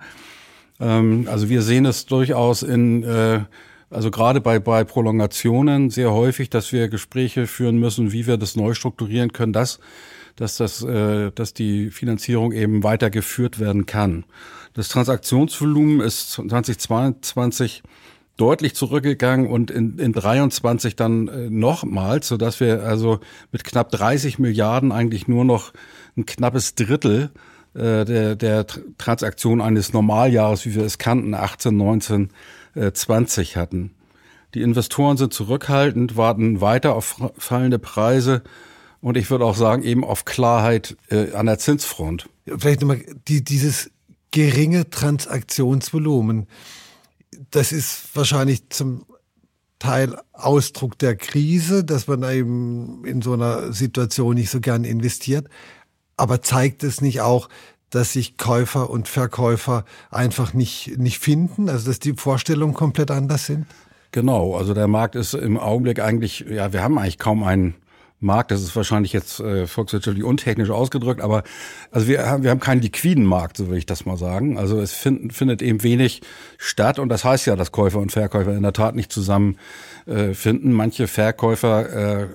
Ähm, 0.79 1.27
also 1.29 1.49
wir 1.49 1.61
sehen 1.61 1.85
es 1.85 2.05
durchaus 2.05 2.63
in, 2.63 3.03
äh, 3.03 3.41
also 3.89 4.11
gerade 4.11 4.39
bei, 4.39 4.59
bei 4.59 4.85
Prolongationen 4.85 5.89
sehr 5.89 6.13
häufig, 6.13 6.49
dass 6.49 6.71
wir 6.71 6.87
Gespräche 6.87 7.47
führen 7.47 7.77
müssen, 7.77 8.13
wie 8.13 8.27
wir 8.27 8.37
das 8.37 8.55
neu 8.55 8.73
strukturieren 8.73 9.33
können, 9.33 9.53
dass, 9.53 9.79
dass, 10.37 10.57
das, 10.57 10.79
dass 10.79 11.53
die 11.53 11.91
Finanzierung 11.91 12.51
eben 12.51 12.83
weitergeführt 12.83 13.59
werden 13.59 13.85
kann. 13.85 14.25
Das 14.73 14.89
Transaktionsvolumen 14.89 16.01
ist 16.01 16.31
2022 16.31 17.83
deutlich 18.37 18.75
zurückgegangen 18.75 19.47
und 19.47 19.71
in, 19.71 19.97
in 19.97 20.13
23 20.13 20.95
dann 20.95 21.27
äh, 21.27 21.49
nochmals, 21.49 22.27
so 22.27 22.37
dass 22.37 22.59
wir 22.59 22.83
also 22.83 23.19
mit 23.51 23.63
knapp 23.63 23.91
30 23.91 24.39
Milliarden 24.39 24.91
eigentlich 24.91 25.27
nur 25.27 25.45
noch 25.45 25.71
ein 26.17 26.25
knappes 26.25 26.75
Drittel 26.75 27.31
äh, 27.73 28.05
der, 28.05 28.35
der 28.35 28.65
Transaktion 28.97 29.61
eines 29.61 29.93
Normaljahres, 29.93 30.65
wie 30.65 30.75
wir 30.75 30.83
es 30.83 30.97
kannten, 30.97 31.33
18, 31.33 31.75
19, 31.75 32.29
äh, 32.75 32.91
20 32.91 33.57
hatten. 33.57 33.91
Die 34.53 34.61
Investoren 34.61 35.17
sind 35.17 35.33
zurückhaltend, 35.33 36.15
warten 36.15 36.61
weiter 36.61 36.95
auf 36.95 37.21
fallende 37.37 37.79
Preise 37.79 38.41
und 39.01 39.17
ich 39.17 39.29
würde 39.29 39.45
auch 39.45 39.55
sagen, 39.55 39.83
eben 39.83 40.03
auf 40.03 40.25
Klarheit 40.25 40.97
äh, 41.09 41.33
an 41.33 41.45
der 41.45 41.59
Zinsfront. 41.59 42.29
Vielleicht 42.45 42.81
nochmal 42.81 43.01
die, 43.27 43.43
dieses 43.43 43.91
geringe 44.31 44.89
Transaktionsvolumen 44.89 46.47
das 47.51 47.71
ist 47.71 48.15
wahrscheinlich 48.15 48.69
zum 48.69 49.05
Teil 49.79 50.17
Ausdruck 50.33 50.97
der 50.99 51.15
Krise, 51.15 51.83
dass 51.83 52.07
man 52.07 52.23
eben 52.23 53.05
in 53.05 53.21
so 53.21 53.33
einer 53.33 53.73
Situation 53.73 54.35
nicht 54.35 54.49
so 54.49 54.61
gern 54.61 54.83
investiert. 54.83 55.47
Aber 56.17 56.41
zeigt 56.41 56.83
es 56.83 57.01
nicht 57.01 57.21
auch, 57.21 57.49
dass 57.89 58.13
sich 58.13 58.37
Käufer 58.37 58.89
und 58.89 59.07
Verkäufer 59.07 59.85
einfach 60.11 60.53
nicht, 60.53 60.97
nicht 60.97 61.19
finden, 61.19 61.69
also 61.69 61.87
dass 61.87 61.99
die 61.99 62.13
Vorstellungen 62.13 62.73
komplett 62.73 63.11
anders 63.11 63.45
sind? 63.45 63.65
Genau, 64.11 64.55
also 64.55 64.73
der 64.73 64.87
Markt 64.87 65.15
ist 65.15 65.33
im 65.33 65.57
Augenblick 65.57 65.99
eigentlich, 65.99 66.45
ja, 66.49 66.71
wir 66.71 66.81
haben 66.81 66.97
eigentlich 66.97 67.19
kaum 67.19 67.43
einen 67.43 67.75
Markt, 68.19 68.51
das 68.51 68.61
ist 68.61 68.75
wahrscheinlich 68.75 69.13
jetzt 69.13 69.39
äh, 69.39 69.67
volkswirtschaftlich 69.67 70.23
untechnisch 70.23 70.69
ausgedrückt, 70.69 71.21
aber 71.21 71.43
also 71.91 72.07
wir 72.07 72.25
haben, 72.25 72.43
wir 72.43 72.49
haben 72.49 72.59
keinen 72.59 72.81
liquiden 72.81 73.25
Markt, 73.25 73.57
so 73.57 73.69
will 73.69 73.77
ich 73.77 73.85
das 73.85 74.05
mal 74.05 74.17
sagen. 74.17 74.57
Also 74.57 74.79
es 74.79 74.93
find, 74.93 75.33
findet 75.33 75.61
eben 75.61 75.83
wenig 75.83 76.21
statt 76.57 76.97
und 76.97 77.09
das 77.09 77.25
heißt 77.25 77.45
ja, 77.45 77.55
dass 77.55 77.71
Käufer 77.71 77.99
und 77.99 78.11
Verkäufer 78.11 78.55
in 78.55 78.63
der 78.63 78.73
Tat 78.73 78.95
nicht 78.95 79.11
zusammen 79.11 79.57
äh, 80.05 80.33
finden. 80.33 80.71
Manche 80.71 81.07
Verkäufer 81.07 82.21
äh, 82.21 82.27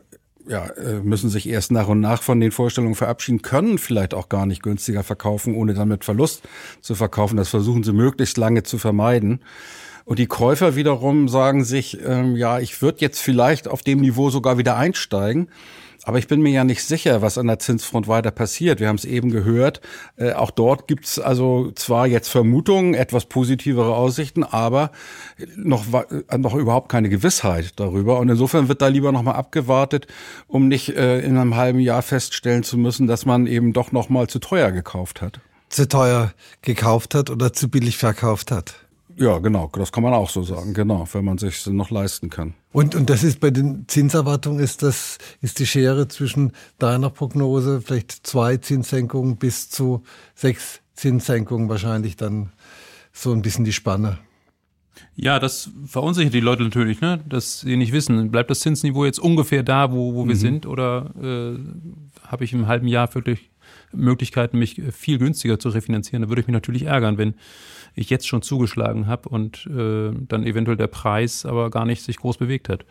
ja, 0.48 0.66
äh, 0.66 1.00
müssen 1.02 1.30
sich 1.30 1.48
erst 1.48 1.72
nach 1.72 1.88
und 1.88 2.00
nach 2.00 2.22
von 2.22 2.40
den 2.40 2.50
Vorstellungen 2.50 2.94
verabschieden, 2.94 3.42
können 3.42 3.78
vielleicht 3.78 4.14
auch 4.14 4.28
gar 4.28 4.46
nicht 4.46 4.62
günstiger 4.62 5.02
verkaufen, 5.02 5.54
ohne 5.54 5.74
damit 5.74 6.04
Verlust 6.04 6.42
zu 6.80 6.94
verkaufen. 6.94 7.36
Das 7.36 7.48
versuchen 7.48 7.84
sie 7.84 7.92
möglichst 7.92 8.36
lange 8.36 8.62
zu 8.62 8.76
vermeiden. 8.76 9.40
Und 10.10 10.18
die 10.18 10.26
Käufer 10.26 10.74
wiederum 10.74 11.28
sagen 11.28 11.62
sich, 11.62 12.04
ähm, 12.04 12.34
ja, 12.34 12.58
ich 12.58 12.82
würde 12.82 12.98
jetzt 13.00 13.20
vielleicht 13.20 13.68
auf 13.68 13.82
dem 13.82 14.00
Niveau 14.00 14.28
sogar 14.28 14.58
wieder 14.58 14.76
einsteigen. 14.76 15.46
Aber 16.02 16.18
ich 16.18 16.26
bin 16.26 16.42
mir 16.42 16.50
ja 16.50 16.64
nicht 16.64 16.82
sicher, 16.82 17.22
was 17.22 17.38
an 17.38 17.46
der 17.46 17.60
Zinsfront 17.60 18.08
weiter 18.08 18.32
passiert. 18.32 18.80
Wir 18.80 18.88
haben 18.88 18.96
es 18.96 19.04
eben 19.04 19.30
gehört. 19.30 19.80
Äh, 20.16 20.32
auch 20.32 20.50
dort 20.50 20.88
gibt 20.88 21.04
es 21.04 21.20
also 21.20 21.70
zwar 21.76 22.08
jetzt 22.08 22.26
Vermutungen, 22.26 22.94
etwas 22.94 23.26
positivere 23.26 23.94
Aussichten, 23.94 24.42
aber 24.42 24.90
noch, 25.54 25.84
äh, 25.94 26.38
noch 26.38 26.56
überhaupt 26.56 26.88
keine 26.88 27.08
Gewissheit 27.08 27.74
darüber. 27.78 28.18
Und 28.18 28.30
insofern 28.30 28.66
wird 28.66 28.82
da 28.82 28.88
lieber 28.88 29.12
nochmal 29.12 29.36
abgewartet, 29.36 30.08
um 30.48 30.66
nicht 30.66 30.88
äh, 30.88 31.20
in 31.20 31.38
einem 31.38 31.54
halben 31.54 31.78
Jahr 31.78 32.02
feststellen 32.02 32.64
zu 32.64 32.78
müssen, 32.78 33.06
dass 33.06 33.26
man 33.26 33.46
eben 33.46 33.72
doch 33.72 33.92
nochmal 33.92 34.26
zu 34.26 34.40
teuer 34.40 34.72
gekauft 34.72 35.22
hat. 35.22 35.38
Zu 35.68 35.86
teuer 35.86 36.32
gekauft 36.62 37.14
hat 37.14 37.30
oder 37.30 37.52
zu 37.52 37.68
billig 37.68 37.96
verkauft 37.96 38.50
hat. 38.50 38.74
Ja, 39.16 39.38
genau, 39.38 39.70
das 39.72 39.92
kann 39.92 40.02
man 40.02 40.12
auch 40.12 40.30
so 40.30 40.42
sagen, 40.42 40.74
genau, 40.74 41.06
wenn 41.12 41.24
man 41.24 41.38
sich 41.38 41.66
noch 41.66 41.90
leisten 41.90 42.30
kann. 42.30 42.54
Und, 42.72 42.94
und 42.94 43.10
das 43.10 43.22
ist 43.22 43.40
bei 43.40 43.50
den 43.50 43.84
Zinserwartungen, 43.88 44.60
ist 44.60 44.82
das, 44.82 45.18
ist 45.40 45.58
die 45.58 45.66
Schere 45.66 46.08
zwischen 46.08 46.52
deiner 46.78 47.10
Prognose, 47.10 47.80
vielleicht 47.80 48.26
zwei 48.26 48.56
Zinssenkungen 48.56 49.36
bis 49.36 49.68
zu 49.70 50.02
sechs 50.34 50.80
Zinssenkungen 50.94 51.68
wahrscheinlich 51.68 52.16
dann 52.16 52.52
so 53.12 53.32
ein 53.32 53.42
bisschen 53.42 53.64
die 53.64 53.72
Spanne. 53.72 54.18
Ja, 55.16 55.38
das 55.38 55.70
verunsichert 55.86 56.34
die 56.34 56.40
Leute 56.40 56.62
natürlich, 56.62 57.00
ne? 57.00 57.22
dass 57.28 57.60
sie 57.60 57.76
nicht 57.76 57.92
wissen, 57.92 58.30
bleibt 58.30 58.50
das 58.50 58.60
Zinsniveau 58.60 59.04
jetzt 59.04 59.18
ungefähr 59.18 59.62
da, 59.62 59.92
wo, 59.92 60.14
wo 60.14 60.26
wir 60.26 60.34
mhm. 60.34 60.38
sind, 60.38 60.66
oder 60.66 61.10
äh, 61.20 61.58
habe 62.26 62.44
ich 62.44 62.52
im 62.52 62.66
halben 62.66 62.86
Jahr 62.86 63.12
wirklich 63.14 63.50
Möglichkeiten, 63.92 64.58
mich 64.58 64.80
viel 64.92 65.18
günstiger 65.18 65.58
zu 65.58 65.70
refinanzieren? 65.70 66.22
Da 66.22 66.28
würde 66.28 66.40
ich 66.40 66.46
mich 66.46 66.54
natürlich 66.54 66.84
ärgern, 66.84 67.18
wenn 67.18 67.34
ich 67.94 68.10
jetzt 68.10 68.26
schon 68.26 68.42
zugeschlagen 68.42 69.06
habe 69.06 69.28
und 69.28 69.66
äh, 69.66 70.12
dann 70.28 70.44
eventuell 70.44 70.76
der 70.76 70.86
Preis 70.86 71.44
aber 71.44 71.70
gar 71.70 71.84
nicht 71.84 72.02
sich 72.02 72.18
groß 72.18 72.38
bewegt 72.38 72.68
hat. 72.68 72.84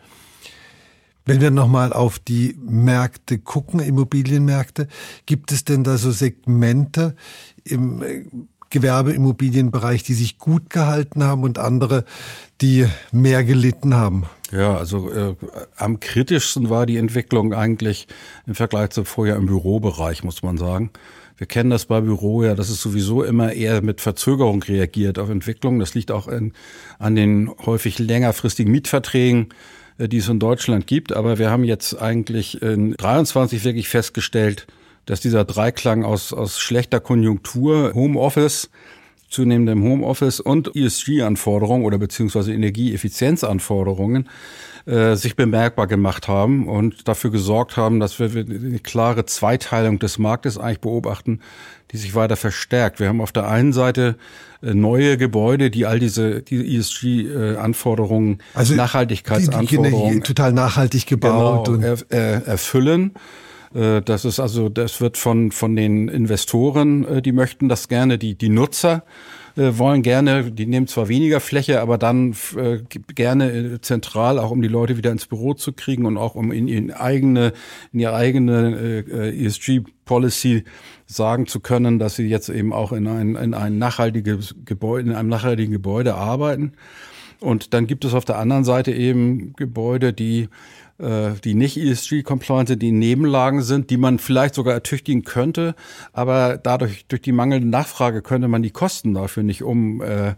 Wenn 1.24 1.40
wir 1.40 1.50
nochmal 1.50 1.92
auf 1.92 2.18
die 2.18 2.56
Märkte 2.60 3.38
gucken, 3.38 3.80
Immobilienmärkte, 3.80 4.88
gibt 5.26 5.52
es 5.52 5.64
denn 5.64 5.84
da 5.84 5.96
so 5.96 6.10
Segmente 6.10 7.14
im 7.64 8.02
äh, 8.02 8.24
Gewerbeimmobilienbereich, 8.70 10.02
die 10.02 10.14
sich 10.14 10.38
gut 10.38 10.70
gehalten 10.70 11.22
haben 11.24 11.42
und 11.42 11.58
andere, 11.58 12.04
die 12.60 12.86
mehr 13.12 13.44
gelitten 13.44 13.94
haben? 13.94 14.24
Ja, 14.52 14.76
also 14.76 15.10
äh, 15.12 15.34
am 15.76 16.00
kritischsten 16.00 16.70
war 16.70 16.86
die 16.86 16.96
Entwicklung 16.96 17.54
eigentlich 17.54 18.08
im 18.46 18.54
Vergleich 18.54 18.90
zum 18.90 19.04
Vorjahr 19.04 19.36
im 19.36 19.46
Bürobereich, 19.46 20.24
muss 20.24 20.42
man 20.42 20.58
sagen. 20.58 20.90
Wir 21.36 21.46
kennen 21.46 21.70
das 21.70 21.86
bei 21.86 22.00
Büro 22.00 22.42
ja, 22.42 22.54
dass 22.54 22.68
es 22.68 22.82
sowieso 22.82 23.22
immer 23.22 23.52
eher 23.52 23.80
mit 23.80 24.00
Verzögerung 24.00 24.62
reagiert 24.62 25.18
auf 25.18 25.30
Entwicklungen. 25.30 25.78
Das 25.78 25.94
liegt 25.94 26.10
auch 26.10 26.28
in, 26.28 26.52
an 26.98 27.14
den 27.14 27.50
häufig 27.64 27.98
längerfristigen 27.98 28.70
Mietverträgen, 28.72 29.48
äh, 29.98 30.08
die 30.08 30.18
es 30.18 30.28
in 30.28 30.40
Deutschland 30.40 30.86
gibt. 30.86 31.12
Aber 31.12 31.38
wir 31.38 31.50
haben 31.50 31.64
jetzt 31.64 31.94
eigentlich 31.94 32.60
in 32.60 32.92
23 32.94 33.64
wirklich 33.64 33.88
festgestellt, 33.88 34.66
dass 35.06 35.20
dieser 35.20 35.44
Dreiklang 35.44 36.04
aus, 36.04 36.32
aus 36.32 36.58
schlechter 36.60 37.00
Konjunktur, 37.00 37.92
Homeoffice, 37.94 38.68
zunehmendem 39.30 39.82
Homeoffice 39.82 40.40
und 40.40 40.74
ESG-Anforderungen 40.76 41.84
oder 41.84 41.98
beziehungsweise 41.98 42.52
Energieeffizienzanforderungen 42.52 44.28
äh, 44.86 45.14
sich 45.14 45.36
bemerkbar 45.36 45.86
gemacht 45.86 46.26
haben 46.26 46.68
und 46.68 47.06
dafür 47.06 47.30
gesorgt 47.30 47.76
haben, 47.76 48.00
dass 48.00 48.18
wir 48.18 48.30
eine 48.30 48.78
klare 48.80 49.24
Zweiteilung 49.26 49.98
des 49.98 50.18
Marktes 50.18 50.58
eigentlich 50.58 50.80
beobachten, 50.80 51.40
die 51.92 51.96
sich 51.96 52.14
weiter 52.14 52.36
verstärkt. 52.36 52.98
Wir 52.98 53.08
haben 53.08 53.20
auf 53.20 53.32
der 53.32 53.46
einen 53.46 53.72
Seite 53.72 54.16
äh, 54.62 54.74
neue 54.74 55.16
Gebäude, 55.16 55.70
die 55.70 55.86
all 55.86 56.00
diese 56.00 56.42
die 56.42 56.76
ESG-Anforderungen, 56.76 58.38
also 58.54 58.74
Nachhaltigkeitsanforderungen, 58.74 60.08
die, 60.08 60.20
die 60.20 60.22
total 60.22 60.52
nachhaltig 60.52 61.06
gebaut 61.06 61.66
genau, 61.66 61.90
und 61.90 62.06
er, 62.10 62.46
erfüllen. 62.46 63.12
Äh, 63.74 64.02
das 64.02 64.24
ist 64.24 64.40
also, 64.40 64.68
das 64.68 65.00
wird 65.00 65.16
von, 65.16 65.52
von 65.52 65.76
den 65.76 66.08
Investoren, 66.08 67.04
äh, 67.04 67.22
die 67.22 67.32
möchten 67.32 67.68
das 67.68 67.88
gerne, 67.88 68.18
die, 68.18 68.34
die 68.34 68.48
Nutzer 68.48 69.04
äh, 69.56 69.72
wollen 69.78 70.02
gerne, 70.02 70.50
die 70.50 70.66
nehmen 70.66 70.86
zwar 70.86 71.08
weniger 71.08 71.40
Fläche, 71.40 71.80
aber 71.80 71.98
dann 71.98 72.34
gerne 73.14 73.80
zentral, 73.80 74.38
auch 74.38 74.50
um 74.50 74.62
die 74.62 74.68
Leute 74.68 74.96
wieder 74.96 75.12
ins 75.12 75.26
Büro 75.26 75.54
zu 75.54 75.72
kriegen 75.72 76.06
und 76.06 76.16
auch 76.16 76.34
um 76.34 76.52
in, 76.52 76.68
in 76.68 76.92
eigene, 76.92 77.52
in 77.92 78.00
ihre 78.00 78.14
eigene 78.14 79.04
ESG-Policy 79.08 80.64
sagen 81.06 81.46
zu 81.46 81.60
können, 81.60 81.98
dass 81.98 82.16
sie 82.16 82.28
jetzt 82.28 82.48
eben 82.48 82.72
auch 82.72 82.92
in 82.92 83.08
ein, 83.08 83.34
in 83.34 83.54
ein 83.54 83.78
nachhaltiges 83.78 84.54
Gebäude, 84.64 85.10
in 85.10 85.16
einem 85.16 85.28
nachhaltigen 85.28 85.72
Gebäude 85.72 86.14
arbeiten. 86.14 86.72
Und 87.40 87.74
dann 87.74 87.86
gibt 87.86 88.04
es 88.04 88.14
auf 88.14 88.24
der 88.24 88.38
anderen 88.38 88.64
Seite 88.64 88.92
eben 88.92 89.54
Gebäude, 89.54 90.12
die 90.12 90.48
die 91.00 91.54
nicht 91.54 91.76
ESG-compliant 91.76 92.68
sind, 92.68 92.82
die 92.82 92.92
Nebenlagen 92.92 93.62
sind, 93.62 93.90
die 93.90 93.96
man 93.96 94.18
vielleicht 94.18 94.54
sogar 94.54 94.74
ertüchtigen 94.74 95.24
könnte, 95.24 95.74
aber 96.12 96.58
dadurch 96.58 97.06
durch 97.06 97.22
die 97.22 97.32
mangelnde 97.32 97.68
Nachfrage 97.68 98.22
könnte 98.22 98.48
man 98.48 98.62
die 98.62 98.70
Kosten 98.70 99.14
dafür 99.14 99.42
nicht 99.42 99.62
um 99.62 100.02
äh, 100.02 100.34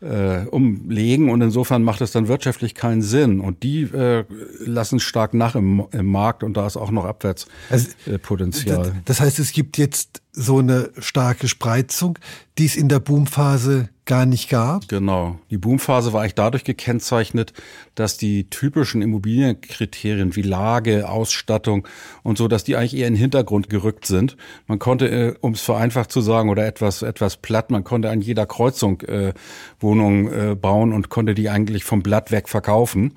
äh, 0.00 0.46
umlegen. 0.46 1.30
Und 1.30 1.40
insofern 1.40 1.82
macht 1.82 2.00
es 2.00 2.12
dann 2.12 2.28
wirtschaftlich 2.28 2.74
keinen 2.74 3.02
Sinn. 3.02 3.40
Und 3.40 3.62
die 3.62 3.82
äh, 3.82 4.24
lassen 4.60 5.00
stark 5.00 5.34
nach 5.34 5.54
im, 5.54 5.86
im 5.92 6.06
Markt. 6.06 6.42
Und 6.42 6.56
da 6.56 6.66
ist 6.66 6.76
auch 6.76 6.90
noch 6.90 7.04
Abwärtspotenzial. 7.04 8.78
Also, 8.78 8.92
das 9.04 9.20
heißt, 9.20 9.38
es 9.38 9.52
gibt 9.52 9.78
jetzt 9.78 10.22
so 10.32 10.58
eine 10.58 10.90
starke 10.98 11.48
Spreizung, 11.48 12.18
die 12.58 12.66
es 12.66 12.76
in 12.76 12.88
der 12.88 13.00
Boomphase 13.00 13.88
gar 14.06 14.24
nicht 14.24 14.48
gab? 14.48 14.88
Genau. 14.88 15.38
Die 15.50 15.58
Boomphase 15.58 16.12
war 16.12 16.22
eigentlich 16.22 16.36
dadurch 16.36 16.64
gekennzeichnet, 16.64 17.52
dass 17.94 18.16
die 18.16 18.48
typischen 18.48 19.02
Immobilienkriterien 19.02 20.36
wie 20.36 20.42
Lage, 20.42 21.08
Ausstattung 21.08 21.86
und 22.22 22.38
so, 22.38 22.48
dass 22.48 22.64
die 22.64 22.76
eigentlich 22.76 22.96
eher 22.96 23.08
in 23.08 23.14
den 23.14 23.20
Hintergrund 23.20 23.68
gerückt 23.68 24.06
sind. 24.06 24.36
Man 24.66 24.78
konnte, 24.78 25.08
äh, 25.08 25.34
um 25.40 25.52
es 25.52 25.60
vereinfacht 25.60 26.10
zu 26.12 26.20
sagen 26.20 26.48
oder 26.48 26.66
etwas, 26.66 27.02
etwas 27.02 27.36
platt, 27.36 27.70
man 27.70 27.84
konnte 27.84 28.08
an 28.08 28.20
jeder 28.20 28.46
Kreuzung 28.46 29.02
äh, 29.02 29.34
Wohnungen 29.80 30.32
äh, 30.32 30.54
bauen 30.54 30.92
und 30.92 31.08
konnte 31.08 31.34
die 31.34 31.50
eigentlich 31.50 31.84
vom 31.84 32.02
Blatt 32.02 32.30
weg 32.30 32.48
verkaufen. 32.48 33.12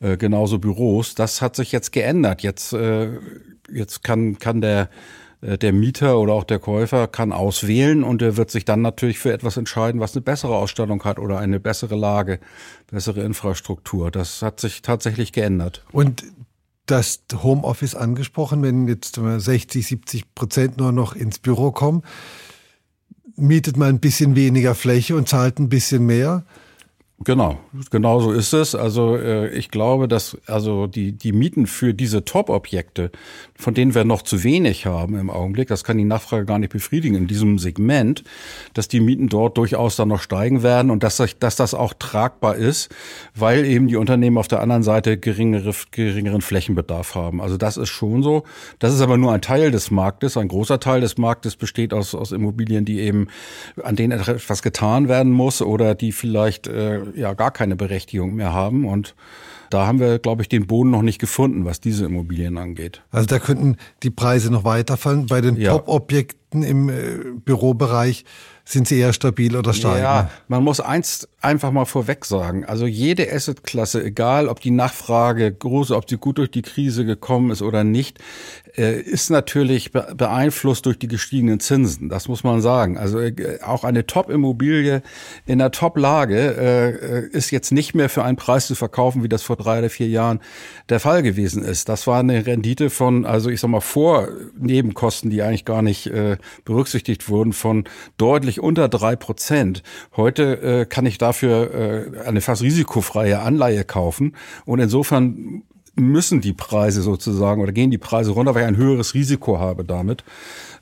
Äh, 0.00 0.16
genauso 0.16 0.58
Büros. 0.58 1.14
Das 1.14 1.42
hat 1.42 1.54
sich 1.54 1.72
jetzt 1.72 1.92
geändert. 1.92 2.42
Jetzt, 2.42 2.72
äh, 2.72 3.10
jetzt 3.70 4.02
kann, 4.02 4.38
kann 4.38 4.62
der 4.62 4.88
der 5.42 5.72
Mieter 5.72 6.18
oder 6.18 6.34
auch 6.34 6.44
der 6.44 6.58
Käufer 6.58 7.08
kann 7.08 7.32
auswählen 7.32 8.04
und 8.04 8.20
er 8.20 8.36
wird 8.36 8.50
sich 8.50 8.64
dann 8.64 8.82
natürlich 8.82 9.18
für 9.18 9.32
etwas 9.32 9.56
entscheiden, 9.56 10.00
was 10.00 10.14
eine 10.14 10.22
bessere 10.22 10.56
Ausstattung 10.56 11.02
hat 11.04 11.18
oder 11.18 11.38
eine 11.38 11.60
bessere 11.60 11.96
Lage, 11.96 12.40
bessere 12.90 13.22
Infrastruktur. 13.22 14.10
Das 14.10 14.42
hat 14.42 14.60
sich 14.60 14.82
tatsächlich 14.82 15.32
geändert. 15.32 15.84
Und 15.92 16.24
das 16.84 17.22
Homeoffice 17.42 17.94
angesprochen, 17.94 18.62
wenn 18.62 18.88
jetzt 18.88 19.14
60, 19.16 19.86
70 19.86 20.34
Prozent 20.34 20.76
nur 20.76 20.92
noch 20.92 21.14
ins 21.14 21.38
Büro 21.38 21.70
kommen, 21.70 22.02
mietet 23.36 23.76
man 23.76 23.88
ein 23.88 24.00
bisschen 24.00 24.36
weniger 24.36 24.74
Fläche 24.74 25.16
und 25.16 25.28
zahlt 25.28 25.58
ein 25.58 25.68
bisschen 25.68 26.04
mehr. 26.04 26.44
Genau, 27.22 27.58
genau 27.90 28.20
so 28.20 28.32
ist 28.32 28.54
es. 28.54 28.74
Also 28.74 29.14
äh, 29.14 29.50
ich 29.50 29.70
glaube, 29.70 30.08
dass 30.08 30.38
also 30.46 30.86
die 30.86 31.12
die 31.12 31.32
Mieten 31.32 31.66
für 31.66 31.92
diese 31.92 32.24
Top-Objekte, 32.24 33.10
von 33.56 33.74
denen 33.74 33.94
wir 33.94 34.04
noch 34.04 34.22
zu 34.22 34.42
wenig 34.42 34.86
haben 34.86 35.18
im 35.18 35.28
Augenblick, 35.28 35.68
das 35.68 35.84
kann 35.84 35.98
die 35.98 36.04
Nachfrage 36.04 36.46
gar 36.46 36.58
nicht 36.58 36.72
befriedigen 36.72 37.16
in 37.16 37.26
diesem 37.26 37.58
Segment, 37.58 38.24
dass 38.72 38.88
die 38.88 39.00
Mieten 39.00 39.28
dort 39.28 39.58
durchaus 39.58 39.96
dann 39.96 40.08
noch 40.08 40.22
steigen 40.22 40.62
werden 40.62 40.90
und 40.90 41.02
dass, 41.02 41.22
dass 41.38 41.56
das 41.56 41.74
auch 41.74 41.92
tragbar 41.92 42.56
ist, 42.56 42.88
weil 43.34 43.66
eben 43.66 43.86
die 43.88 43.96
Unternehmen 43.96 44.38
auf 44.38 44.48
der 44.48 44.62
anderen 44.62 44.82
Seite 44.82 45.18
geringere, 45.18 45.74
geringeren 45.90 46.40
Flächenbedarf 46.40 47.14
haben. 47.16 47.42
Also 47.42 47.58
das 47.58 47.76
ist 47.76 47.90
schon 47.90 48.22
so. 48.22 48.44
Das 48.78 48.94
ist 48.94 49.02
aber 49.02 49.18
nur 49.18 49.34
ein 49.34 49.42
Teil 49.42 49.70
des 49.70 49.90
Marktes. 49.90 50.38
Ein 50.38 50.48
großer 50.48 50.80
Teil 50.80 51.02
des 51.02 51.18
Marktes 51.18 51.56
besteht 51.56 51.92
aus, 51.92 52.14
aus 52.14 52.32
Immobilien, 52.32 52.86
die 52.86 53.00
eben 53.00 53.28
an 53.82 53.94
denen 53.94 54.18
etwas 54.18 54.62
getan 54.62 55.08
werden 55.08 55.32
muss 55.32 55.60
oder 55.60 55.94
die 55.94 56.12
vielleicht 56.12 56.66
äh, 56.66 57.09
ja 57.16 57.34
gar 57.34 57.50
keine 57.50 57.76
Berechtigung 57.76 58.34
mehr 58.34 58.52
haben 58.52 58.86
und 58.86 59.14
da 59.70 59.86
haben 59.86 60.00
wir, 60.00 60.18
glaube 60.18 60.42
ich, 60.42 60.48
den 60.48 60.66
Boden 60.66 60.90
noch 60.90 61.02
nicht 61.02 61.20
gefunden, 61.20 61.64
was 61.64 61.80
diese 61.80 62.04
Immobilien 62.04 62.58
angeht. 62.58 63.02
Also 63.12 63.26
da 63.26 63.38
könnten 63.38 63.76
die 64.02 64.10
Preise 64.10 64.50
noch 64.50 64.64
weiterfallen. 64.64 65.26
Bei 65.26 65.40
den 65.40 65.56
ja. 65.56 65.70
Top-Objekten 65.70 66.64
im 66.64 66.88
äh, 66.88 66.92
Bürobereich 67.44 68.24
sind 68.64 68.88
sie 68.88 68.98
eher 68.98 69.12
stabil 69.12 69.56
oder 69.56 69.72
steigen? 69.72 70.02
Ja, 70.02 70.30
man 70.48 70.64
muss 70.64 70.80
eins 70.80 71.28
einfach 71.40 71.70
mal 71.70 71.84
vorweg 71.84 72.24
sagen. 72.24 72.64
Also 72.64 72.86
jede 72.86 73.32
Assetklasse, 73.32 74.04
egal 74.04 74.48
ob 74.48 74.60
die 74.60 74.70
Nachfrage 74.72 75.52
groß, 75.52 75.92
ob 75.92 76.08
sie 76.10 76.16
gut 76.16 76.38
durch 76.38 76.50
die 76.50 76.62
Krise 76.62 77.04
gekommen 77.04 77.50
ist 77.50 77.62
oder 77.62 77.84
nicht, 77.84 78.18
ist 78.76 79.30
natürlich 79.30 79.92
beeinflusst 79.92 80.86
durch 80.86 80.98
die 80.98 81.08
gestiegenen 81.08 81.60
Zinsen. 81.60 82.08
Das 82.08 82.28
muss 82.28 82.44
man 82.44 82.60
sagen. 82.60 82.98
Also 82.98 83.18
äh, 83.18 83.58
auch 83.62 83.84
eine 83.84 84.06
Top-Immobilie 84.06 85.02
in 85.46 85.58
der 85.58 85.70
Top-Lage 85.70 86.38
äh, 86.38 87.36
ist 87.36 87.50
jetzt 87.50 87.72
nicht 87.72 87.94
mehr 87.94 88.08
für 88.08 88.22
einen 88.22 88.36
Preis 88.36 88.66
zu 88.66 88.74
verkaufen, 88.74 89.22
wie 89.22 89.28
das 89.28 89.42
vor 89.42 89.56
drei 89.56 89.80
oder 89.80 89.90
vier 89.90 90.08
Jahren 90.08 90.40
der 90.88 91.00
Fall 91.00 91.22
gewesen 91.22 91.64
ist. 91.64 91.88
Das 91.88 92.06
war 92.06 92.20
eine 92.20 92.46
Rendite 92.46 92.90
von, 92.90 93.24
also 93.24 93.50
ich 93.50 93.60
sag 93.60 93.68
mal, 93.68 93.80
vor 93.80 94.28
Nebenkosten, 94.58 95.30
die 95.30 95.42
eigentlich 95.42 95.64
gar 95.64 95.82
nicht 95.82 96.10
berücksichtigt 96.64 97.28
wurden, 97.28 97.52
von 97.52 97.84
deutlich 98.16 98.60
unter 98.60 98.88
drei 98.88 99.16
Prozent. 99.16 99.82
Heute 100.16 100.86
kann 100.88 101.06
ich 101.06 101.18
dafür 101.18 102.24
eine 102.26 102.40
fast 102.40 102.62
risikofreie 102.62 103.40
Anleihe 103.40 103.84
kaufen 103.84 104.36
und 104.64 104.80
insofern 104.80 105.62
müssen 106.00 106.40
die 106.40 106.52
Preise 106.52 107.02
sozusagen 107.02 107.62
oder 107.62 107.72
gehen 107.72 107.90
die 107.90 107.98
Preise 107.98 108.32
runter, 108.32 108.54
weil 108.54 108.62
ich 108.62 108.68
ein 108.68 108.76
höheres 108.76 109.14
Risiko 109.14 109.58
habe 109.58 109.84
damit. 109.84 110.24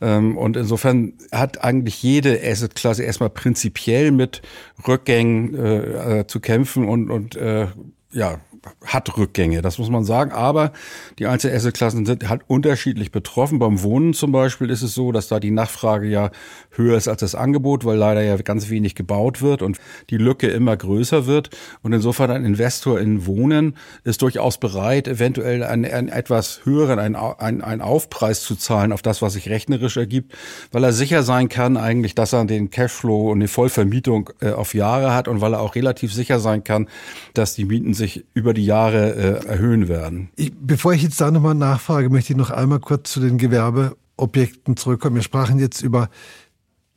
Ähm, 0.00 0.36
und 0.36 0.56
insofern 0.56 1.14
hat 1.32 1.62
eigentlich 1.62 2.02
jede 2.02 2.40
Assetklasse 2.42 3.02
erstmal 3.02 3.30
prinzipiell 3.30 4.10
mit 4.10 4.42
Rückgängen 4.86 5.54
äh, 5.54 6.20
äh, 6.20 6.26
zu 6.26 6.40
kämpfen 6.40 6.88
und, 6.88 7.10
und 7.10 7.36
äh, 7.36 7.66
ja, 8.12 8.40
hat 8.84 9.16
Rückgänge, 9.16 9.62
das 9.62 9.78
muss 9.78 9.90
man 9.90 10.04
sagen. 10.04 10.32
Aber 10.32 10.72
die 11.18 11.26
einzelnen 11.26 11.56
Assetklassen 11.56 12.06
sind 12.06 12.28
halt 12.28 12.42
unterschiedlich 12.46 13.12
betroffen. 13.12 13.58
Beim 13.58 13.82
Wohnen 13.82 14.14
zum 14.14 14.32
Beispiel 14.32 14.70
ist 14.70 14.82
es 14.82 14.94
so, 14.94 15.12
dass 15.12 15.28
da 15.28 15.40
die 15.40 15.50
Nachfrage 15.50 16.06
ja 16.06 16.30
höher 16.70 16.96
ist 16.96 17.08
als 17.08 17.20
das 17.20 17.34
Angebot, 17.34 17.84
weil 17.84 17.98
leider 17.98 18.22
ja 18.22 18.36
ganz 18.36 18.70
wenig 18.70 18.94
gebaut 18.94 19.42
wird 19.42 19.62
und 19.62 19.78
die 20.10 20.16
Lücke 20.16 20.48
immer 20.48 20.76
größer 20.76 21.26
wird. 21.26 21.50
Und 21.82 21.92
insofern 21.92 22.30
ein 22.30 22.44
Investor 22.44 23.00
in 23.00 23.26
Wohnen 23.26 23.76
ist 24.04 24.22
durchaus 24.22 24.58
bereit, 24.58 25.08
eventuell 25.08 25.62
einen, 25.62 25.84
einen 25.84 26.08
etwas 26.08 26.60
höheren, 26.64 26.98
einen, 26.98 27.16
einen, 27.16 27.62
einen 27.62 27.80
Aufpreis 27.80 28.42
zu 28.42 28.56
zahlen 28.56 28.92
auf 28.92 29.02
das, 29.02 29.22
was 29.22 29.34
sich 29.34 29.48
rechnerisch 29.48 29.96
ergibt, 29.96 30.34
weil 30.72 30.84
er 30.84 30.92
sicher 30.92 31.22
sein 31.22 31.48
kann 31.48 31.76
eigentlich, 31.76 32.14
dass 32.14 32.32
er 32.32 32.44
den 32.44 32.70
Cashflow 32.70 33.30
und 33.30 33.40
die 33.40 33.48
Vollvermietung 33.48 34.30
äh, 34.40 34.50
auf 34.50 34.74
Jahre 34.74 35.14
hat 35.14 35.28
und 35.28 35.40
weil 35.40 35.54
er 35.54 35.60
auch 35.60 35.74
relativ 35.74 36.12
sicher 36.12 36.38
sein 36.40 36.64
kann, 36.64 36.88
dass 37.34 37.54
die 37.54 37.64
Mieten 37.64 37.94
sich 37.94 38.24
über 38.34 38.54
die 38.54 38.57
Jahre 38.64 39.14
äh, 39.14 39.46
erhöhen 39.46 39.88
werden. 39.88 40.30
Ich, 40.36 40.52
bevor 40.58 40.92
ich 40.92 41.02
jetzt 41.02 41.20
da 41.20 41.30
nochmal 41.30 41.54
nachfrage, 41.54 42.10
möchte 42.10 42.32
ich 42.32 42.36
noch 42.36 42.50
einmal 42.50 42.80
kurz 42.80 43.12
zu 43.12 43.20
den 43.20 43.38
Gewerbeobjekten 43.38 44.76
zurückkommen. 44.76 45.16
Wir 45.16 45.22
sprachen 45.22 45.58
jetzt 45.58 45.82
über 45.82 46.08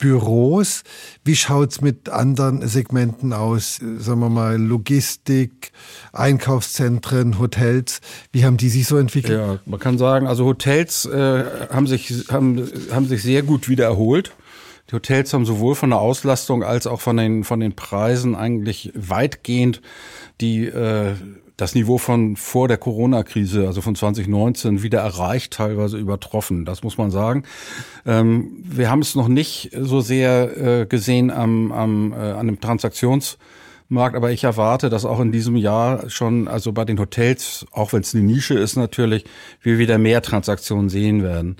Büros. 0.01 0.83
Wie 1.23 1.35
schaut's 1.35 1.79
mit 1.79 2.09
anderen 2.09 2.67
Segmenten 2.67 3.31
aus? 3.33 3.79
Sagen 3.99 4.19
wir 4.19 4.29
mal 4.29 4.59
Logistik, 4.59 5.71
Einkaufszentren, 6.11 7.39
Hotels. 7.39 8.01
Wie 8.31 8.43
haben 8.43 8.57
die 8.57 8.69
sich 8.69 8.87
so 8.87 8.97
entwickelt? 8.97 9.39
Ja, 9.39 9.59
man 9.65 9.79
kann 9.79 9.99
sagen, 9.99 10.25
also 10.27 10.45
Hotels 10.45 11.05
äh, 11.05 11.45
haben, 11.69 11.85
sich, 11.85 12.25
haben, 12.29 12.67
haben 12.91 13.05
sich 13.05 13.21
sehr 13.21 13.43
gut 13.43 13.69
wieder 13.69 13.85
erholt. 13.85 14.33
Die 14.89 14.95
Hotels 14.95 15.33
haben 15.33 15.45
sowohl 15.45 15.75
von 15.75 15.91
der 15.91 15.99
Auslastung 15.99 16.63
als 16.63 16.87
auch 16.87 16.99
von 16.99 17.15
den, 17.15 17.43
von 17.43 17.59
den 17.59 17.75
Preisen 17.75 18.35
eigentlich 18.35 18.91
weitgehend 18.95 19.81
die 20.41 20.65
äh, 20.65 21.13
das 21.61 21.75
Niveau 21.75 21.99
von 21.99 22.35
vor 22.37 22.67
der 22.67 22.77
Corona-Krise, 22.77 23.67
also 23.67 23.81
von 23.81 23.93
2019, 23.93 24.81
wieder 24.81 25.01
erreicht, 25.01 25.53
teilweise 25.53 25.99
übertroffen. 25.99 26.65
Das 26.65 26.81
muss 26.81 26.97
man 26.97 27.11
sagen. 27.11 27.43
Ähm, 28.03 28.63
wir 28.63 28.89
haben 28.89 29.01
es 29.03 29.13
noch 29.13 29.27
nicht 29.27 29.69
so 29.79 30.01
sehr 30.01 30.57
äh, 30.57 30.85
gesehen 30.87 31.29
am, 31.29 31.71
am, 31.71 32.13
äh, 32.13 32.15
an 32.15 32.47
dem 32.47 32.59
Transaktionsmarkt, 32.59 34.15
aber 34.15 34.31
ich 34.31 34.43
erwarte, 34.43 34.89
dass 34.89 35.05
auch 35.05 35.19
in 35.19 35.31
diesem 35.31 35.55
Jahr 35.55 36.09
schon, 36.09 36.47
also 36.47 36.71
bei 36.71 36.83
den 36.83 36.99
Hotels, 36.99 37.67
auch 37.71 37.93
wenn 37.93 38.01
es 38.01 38.15
eine 38.15 38.23
Nische 38.23 38.55
ist 38.55 38.75
natürlich, 38.75 39.25
wir 39.61 39.77
wieder 39.77 39.99
mehr 39.99 40.23
Transaktionen 40.23 40.89
sehen 40.89 41.21
werden. 41.21 41.57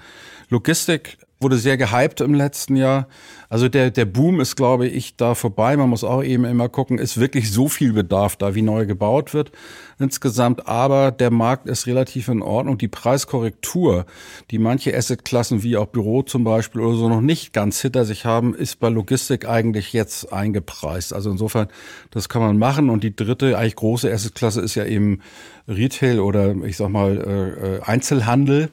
Logistik 0.49 1.19
wurde 1.41 1.57
sehr 1.57 1.77
gehypt 1.77 2.21
im 2.21 2.33
letzten 2.33 2.75
Jahr. 2.75 3.07
Also 3.49 3.67
der, 3.67 3.91
der 3.91 4.05
Boom 4.05 4.39
ist, 4.39 4.55
glaube 4.55 4.87
ich, 4.87 5.17
da 5.17 5.35
vorbei. 5.35 5.75
Man 5.75 5.89
muss 5.89 6.03
auch 6.03 6.23
eben 6.23 6.45
immer 6.45 6.69
gucken, 6.69 6.99
ist 6.99 7.19
wirklich 7.19 7.51
so 7.51 7.67
viel 7.67 7.93
Bedarf 7.93 8.35
da, 8.35 8.55
wie 8.55 8.61
neu 8.61 8.85
gebaut 8.85 9.33
wird 9.33 9.51
insgesamt. 9.99 10.67
Aber 10.67 11.11
der 11.11 11.31
Markt 11.31 11.67
ist 11.67 11.87
relativ 11.87 12.27
in 12.27 12.41
Ordnung. 12.41 12.77
Die 12.77 12.87
Preiskorrektur, 12.87 14.05
die 14.51 14.57
manche 14.57 14.95
Assetklassen 14.95 15.63
wie 15.63 15.77
auch 15.77 15.87
Büro 15.87 16.23
zum 16.23 16.43
Beispiel 16.43 16.81
oder 16.81 16.97
so 16.97 17.09
noch 17.09 17.21
nicht 17.21 17.53
ganz 17.53 17.79
hinter 17.81 18.05
sich 18.05 18.25
haben, 18.25 18.53
ist 18.55 18.79
bei 18.79 18.89
Logistik 18.89 19.47
eigentlich 19.47 19.93
jetzt 19.93 20.31
eingepreist. 20.33 21.13
Also 21.13 21.31
insofern, 21.31 21.67
das 22.09 22.29
kann 22.29 22.41
man 22.41 22.57
machen. 22.57 22.89
Und 22.89 23.03
die 23.03 23.15
dritte, 23.15 23.57
eigentlich 23.57 23.75
große 23.75 24.11
Assetklasse 24.11 24.61
ist 24.61 24.75
ja 24.75 24.85
eben 24.85 25.21
Retail 25.67 26.19
oder 26.19 26.55
ich 26.65 26.77
sag 26.77 26.89
mal 26.89 27.17
äh, 27.17 27.77
äh 27.77 27.81
Einzelhandel. 27.81 28.71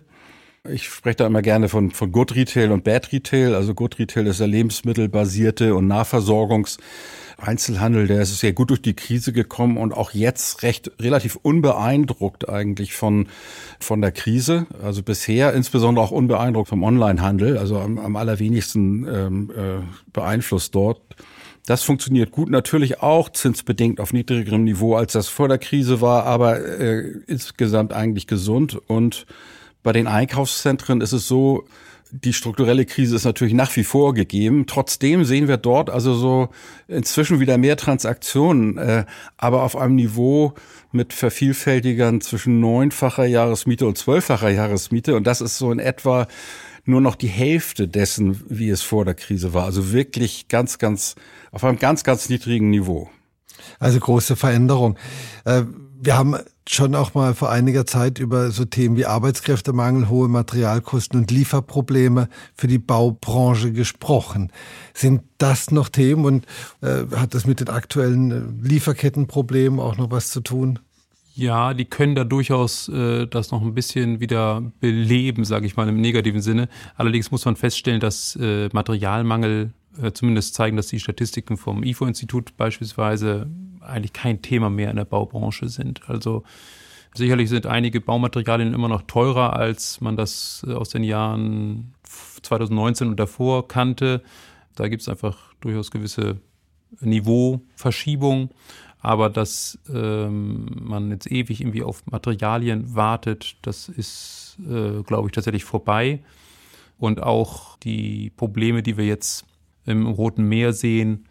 Ich 0.73 0.89
spreche 0.89 1.17
da 1.17 1.27
immer 1.27 1.43
gerne 1.43 1.69
von, 1.69 1.91
von 1.91 2.13
Good 2.13 2.35
Retail 2.35 2.73
und 2.73 2.85
Bad 2.85 3.13
Retail. 3.13 3.55
Also 3.55 3.75
Good 3.75 3.99
Retail 3.99 4.27
ist 4.27 4.41
der 4.41 4.47
lebensmittelbasierte 4.47 5.75
und 5.75 5.87
Nahversorgungs 5.87 6.79
Einzelhandel, 7.41 8.09
der 8.09 8.21
ist 8.21 8.37
sehr 8.41 8.53
gut 8.53 8.71
durch 8.71 8.83
die 8.83 8.97
Krise 8.97 9.33
gekommen 9.33 9.77
und 9.77 9.93
auch 9.93 10.11
jetzt 10.11 10.65
recht 10.65 10.91
relativ 11.01 11.37
unbeeindruckt 11.37 12.49
eigentlich 12.49 12.95
von 12.95 13.29
von 13.79 14.01
der 14.01 14.11
Krise. 14.11 14.67
Also 14.83 15.05
bisher 15.05 15.55
insbesondere 15.55 16.05
auch 16.05 16.11
unbeeindruckt 16.11 16.69
vom 16.69 16.83
Onlinehandel, 16.83 17.57
also 17.57 17.79
am, 17.79 17.99
am 17.99 18.17
allerwenigsten 18.17 19.07
ähm, 19.07 19.53
äh, 19.57 19.85
beeinflusst 20.13 20.75
dort. 20.75 21.01
Das 21.65 21.85
funktioniert 21.85 22.33
gut, 22.33 22.51
natürlich 22.51 23.03
auch 23.03 23.29
zinsbedingt 23.29 24.01
auf 24.01 24.13
niedrigerem 24.13 24.65
Niveau, 24.65 24.97
als 24.97 25.13
das 25.13 25.29
vor 25.29 25.47
der 25.47 25.59
Krise 25.59 26.01
war, 26.01 26.25
aber 26.25 26.59
äh, 26.59 27.21
insgesamt 27.29 27.93
eigentlich 27.93 28.27
gesund 28.27 28.75
und 28.89 29.27
bei 29.89 29.95
den 29.95 30.07
Einkaufszentren 30.07 31.01
ist 31.01 31.13
es 31.13 31.27
so, 31.27 31.65
die 32.11 32.35
strukturelle 32.35 32.85
Krise 32.85 33.17
ist 33.17 33.25
natürlich 33.25 33.55
nach 33.55 33.75
wie 33.75 33.85
vor 33.85 34.13
gegeben. 34.13 34.67
Trotzdem 34.67 35.25
sehen 35.25 35.49
wir 35.49 35.57
dort 35.57 35.89
also 35.89 36.13
so 36.13 36.51
inzwischen 36.89 37.41
wieder 37.41 37.57
mehr 37.57 37.79
Transaktionen, 37.79 38.77
äh, 38.77 39.07
aber 39.39 39.63
auf 39.63 39.77
einem 39.77 39.95
Niveau 39.95 40.53
mit 40.93 41.15
Vervielfältigern 41.15 42.21
zwischen 42.21 42.61
neunfacher 42.61 43.25
Jahresmiete 43.25 43.87
und 43.87 43.97
zwölffacher 43.97 44.51
Jahresmiete. 44.51 45.17
Und 45.17 45.27
das 45.27 45.41
ist 45.41 45.57
so 45.57 45.73
in 45.73 45.79
etwa 45.79 46.29
nur 46.85 47.01
noch 47.01 47.15
die 47.15 47.29
Hälfte 47.29 47.89
dessen, 47.89 48.43
wie 48.47 48.69
es 48.69 48.83
vor 48.83 49.07
der 49.07 49.15
Krise 49.15 49.55
war. 49.55 49.65
Also 49.65 49.91
wirklich 49.91 50.49
ganz, 50.49 50.77
ganz, 50.77 51.15
auf 51.51 51.65
einem 51.65 51.79
ganz, 51.79 52.05
ganz 52.05 52.29
niedrigen 52.29 52.69
Niveau. 52.69 53.09
Also 53.79 53.99
große 53.99 54.37
Veränderung. 54.37 54.99
Äh, 55.47 55.63
wir 55.99 56.19
haben 56.19 56.37
schon 56.71 56.95
auch 56.95 57.15
mal 57.15 57.35
vor 57.35 57.51
einiger 57.51 57.87
Zeit 57.87 58.19
über 58.19 58.51
so 58.51 58.65
Themen 58.65 58.97
wie 58.97 59.07
Arbeitskräftemangel, 59.07 60.09
hohe 60.09 60.29
Materialkosten 60.29 61.21
und 61.21 61.31
Lieferprobleme 61.31 62.29
für 62.55 62.67
die 62.67 62.79
Baubranche 62.79 63.73
gesprochen. 63.73 64.53
Sind 64.95 65.23
das 65.39 65.71
noch 65.71 65.89
Themen 65.89 66.25
und 66.25 66.47
äh, 66.83 67.05
hat 67.17 67.35
das 67.35 67.47
mit 67.47 67.61
den 67.61 67.69
aktuellen 67.69 68.31
äh, 68.31 68.69
Lieferkettenproblemen 68.69 69.81
auch 69.81 69.97
noch 69.97 70.11
was 70.11 70.31
zu 70.31 70.41
tun? 70.41 70.79
Ja, 71.35 71.73
die 71.73 71.85
können 71.85 72.17
da 72.17 72.25
durchaus 72.25 72.89
äh, 72.89 73.27
das 73.27 73.53
noch 73.53 73.63
ein 73.63 73.73
bisschen 73.73 74.19
wieder 74.19 74.61
beleben, 74.81 75.45
sage 75.45 75.67
ich 75.67 75.77
mal 75.77 75.89
im 75.89 76.01
negativen 76.01 76.41
Sinne. 76.41 76.69
Allerdings 76.97 77.31
muss 77.31 77.45
man 77.45 77.55
feststellen, 77.55 78.01
dass 78.01 78.35
äh, 78.35 78.69
Materialmangel 78.73 79.73
äh, 80.03 80.13
zumindest 80.13 80.55
zeigen, 80.55 80.77
dass 80.77 80.89
die 80.89 81.01
Statistiken 81.01 81.57
vom 81.57 81.83
IFO-Institut 81.83 82.57
beispielsweise 82.57 83.47
eigentlich 83.89 84.13
kein 84.13 84.43
Thema 84.43 84.71
mehr 84.71 84.91
in 84.91 84.97
der 84.97 85.05
Baubranche 85.05 85.69
sind. 85.69 86.09
Also 86.09 86.45
sicherlich 87.15 87.49
sind 87.49 87.67
einige 87.67 88.01
Baumaterialien 88.01 88.75
immer 88.75 88.89
noch 88.89 89.03
teurer, 89.03 89.55
als 89.55 90.01
man 90.01 90.17
das 90.17 90.65
äh, 90.67 90.73
aus 90.73 90.91
den 90.91 91.05
Jahren 91.05 91.95
2019 92.43 93.09
und 93.09 93.21
davor 93.21 93.69
kannte. 93.69 94.23
Da 94.75 94.89
gibt 94.89 95.03
es 95.03 95.09
einfach 95.09 95.55
durchaus 95.61 95.91
gewisse 95.91 96.41
Niveauverschiebungen. 97.01 98.51
Aber 99.01 99.31
dass 99.31 99.79
ähm, 99.93 100.67
man 100.81 101.11
jetzt 101.11 101.31
ewig 101.31 101.61
irgendwie 101.61 101.85
auf 101.85 102.05
Materialien 102.07 102.97
wartet, 102.97 103.57
das 103.63 103.89
ist, 103.89 104.59
äh, 104.69 105.03
glaube 105.05 105.29
ich, 105.29 105.33
tatsächlich 105.33 105.65
vorbei. 105.65 106.21
Und 106.99 107.23
auch 107.23 107.77
die 107.79 108.31
Probleme, 108.31 108.83
die 108.83 108.97
wir 108.97 109.07
jetzt 109.07 109.47
im 109.87 110.07
Roten 110.07 110.49
Meer 110.49 110.73
sehen, 110.73 111.29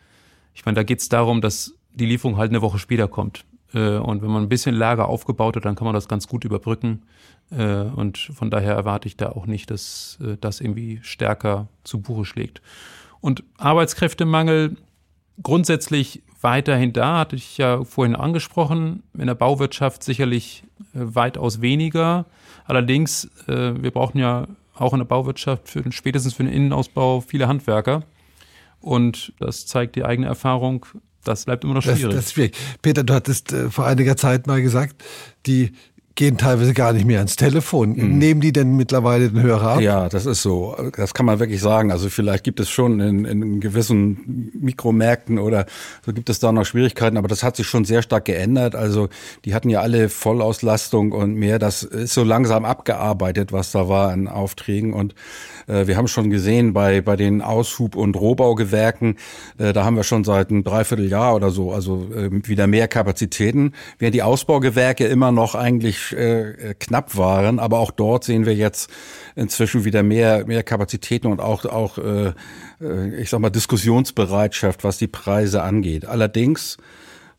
ich 0.54 0.65
meine, 0.65 0.76
da 0.76 0.84
geht 0.84 1.02
es 1.02 1.10
darum, 1.10 1.41
dass 1.41 1.77
die 1.98 2.06
Lieferung 2.06 2.38
halt 2.38 2.52
eine 2.52 2.62
Woche 2.62 2.80
später 2.80 3.08
kommt. 3.08 3.46
Äh, 3.74 3.98
und 3.98 4.22
wenn 4.22 4.30
man 4.30 4.44
ein 4.44 4.50
bisschen 4.50 4.76
Lager 4.76 5.08
aufgebaut 5.08 5.56
hat, 5.56 5.66
dann 5.66 5.76
kann 5.76 5.86
man 5.86 5.94
das 5.94 6.08
ganz 6.08 6.28
gut 6.28 6.46
überbrücken. 6.46 7.04
Äh, 7.52 7.82
und 7.82 8.18
von 8.18 8.50
daher 8.50 8.76
erwarte 8.76 9.08
ich 9.08 9.18
da 9.18 9.30
auch 9.30 9.46
nicht, 9.46 9.72
dass 9.72 10.18
äh, 10.22 10.38
das 10.40 10.62
irgendwie 10.62 11.00
stärker 11.02 11.68
zu 11.84 12.02
Buche 12.02 12.26
schlägt. 12.26 12.62
Und 13.20 13.44
Arbeitskräftemangel 13.58 14.78
grundsätzlich 15.42 16.24
weiterhin 16.42 16.94
da, 16.94 17.20
hatte 17.20 17.36
ich 17.36 17.58
ja 17.58 17.84
vorhin 17.84 18.16
angesprochen. 18.16 19.04
In 19.18 19.28
der 19.28 19.36
Bauwirtschaft 19.36 20.04
sicherlich 20.04 20.64
weitaus 20.94 21.62
weniger. 21.62 22.26
Allerdings, 22.66 23.30
wir 23.48 23.92
brauchen 23.92 24.20
ja 24.20 24.48
auch 24.76 24.94
in 24.94 25.00
der 25.00 25.06
Bauwirtschaft 25.06 25.68
für, 25.68 25.92
spätestens 25.92 26.36
für 26.36 26.44
den 26.44 26.54
Innenausbau 26.54 27.22
viele 27.22 27.48
Handwerker. 27.48 28.04
Und 28.80 29.34
das 29.40 29.66
zeigt 29.66 29.96
die 29.96 30.06
eigene 30.06 30.28
Erfahrung 30.28 30.86
das 31.28 31.46
bleibt 31.46 31.63
immer 31.63 31.76
noch 31.76 31.84
schwierig. 31.84 32.04
Das, 32.04 32.16
das 32.16 32.26
ist 32.26 32.34
schwierig. 32.34 32.56
Peter, 32.82 33.04
du 33.04 33.13
hattest 33.13 33.52
äh, 33.54 33.70
vor 33.70 33.86
einiger 33.86 34.16
Zeit 34.18 34.48
mal 34.48 34.62
gesagt, 34.62 35.04
die 35.46 35.72
gehen 36.17 36.38
teilweise 36.38 36.73
gar 36.73 36.91
nicht 36.91 37.06
mehr 37.06 37.19
ans 37.19 37.38
Telefon. 37.38 37.91
Mhm. 37.91 38.17
Nehmen 38.17 38.41
die 38.41 38.51
denn 38.51 38.75
mittlerweile 38.75 39.30
den 39.30 39.41
Hörer 39.41 39.75
ab? 39.75 39.82
Ja, 39.82 40.10
das 40.10 40.25
ist 40.25 40.41
so. 40.41 40.75
Das 40.97 41.13
kann 41.13 41.25
man 41.25 41.39
wirklich 41.39 41.62
sagen. 41.62 41.91
Also 41.91 42.10
vielleicht 42.10 42.43
gibt 42.43 42.60
es 42.60 42.69
schon 42.69 42.99
in, 42.99 43.23
in 43.23 43.60
gewissen 43.62 44.51
Mikromärkten 44.60 45.38
oder 45.39 45.65
so 46.06 46.12
gibt 46.12 46.30
es 46.30 46.39
da 46.39 46.51
noch 46.51 46.65
Schwierigkeiten, 46.65 47.17
aber 47.17 47.27
das 47.27 47.43
hat 47.43 47.56
sich 47.56 47.67
schon 47.67 47.86
sehr 47.86 48.01
stark 48.01 48.25
geändert. 48.25 48.75
Also 48.75 49.10
die 49.45 49.53
hatten 49.53 49.69
ja 49.69 49.82
alle 49.82 50.10
Vollauslastung 50.10 51.12
und 51.12 51.36
mehr. 51.36 51.60
Das 51.60 51.84
ist 51.84 52.15
so 52.15 52.23
langsam 52.23 52.65
abgearbeitet, 52.65 53.53
was 53.53 53.71
da 53.71 53.88
war 53.88 54.10
an 54.12 54.27
Aufträgen. 54.27 54.93
Und 54.93 55.13
äh, 55.67 55.86
wir 55.86 55.97
haben 55.97 56.08
schon 56.08 56.32
gesehen 56.32 56.73
bei, 56.73 57.01
bei 57.01 57.15
den 57.15 57.43
Aushub- 57.43 57.95
und 57.95 58.15
Rohbaugewerken, 58.15 59.17
äh, 59.60 59.71
da 59.71 59.86
haben 59.86 59.95
wir 59.95 60.03
schon 60.03 60.23
seit 60.23 60.49
einem 60.49 60.63
Dreivierteljahr 60.63 61.36
oder 61.36 61.51
so, 61.51 61.71
also 61.71 62.08
äh, 62.15 62.30
wieder 62.47 62.65
mehr 62.65 62.88
Kapazitäten. 62.88 63.73
Während 63.99 64.15
die 64.15 64.23
Ausbaugewerke 64.23 65.06
immer 65.06 65.32
noch 65.32 65.53
eigentlich 65.53 66.07
äh, 66.13 66.76
knapp 66.80 67.17
waren. 67.17 67.60
Aber 67.60 67.80
auch 67.80 67.91
dort 67.91 68.24
sehen 68.24 68.46
wir 68.46 68.56
jetzt 68.56 68.89
inzwischen 69.36 69.86
wieder 69.86 70.04
mehr, 70.04 70.46
mehr 70.46 70.63
Kapazitäten 70.63 71.28
und 71.28 71.39
auch, 71.39 71.65
auch 71.65 71.98
äh, 71.98 72.34
äh, 72.82 73.15
ich 73.22 73.30
sag 73.30 73.39
mal, 73.39 73.50
Diskussionsbereitschaft, 73.50 74.84
was 74.84 74.98
die 74.98 75.08
Preise 75.08 75.63
angeht. 75.63 76.06
Allerdings 76.06 76.78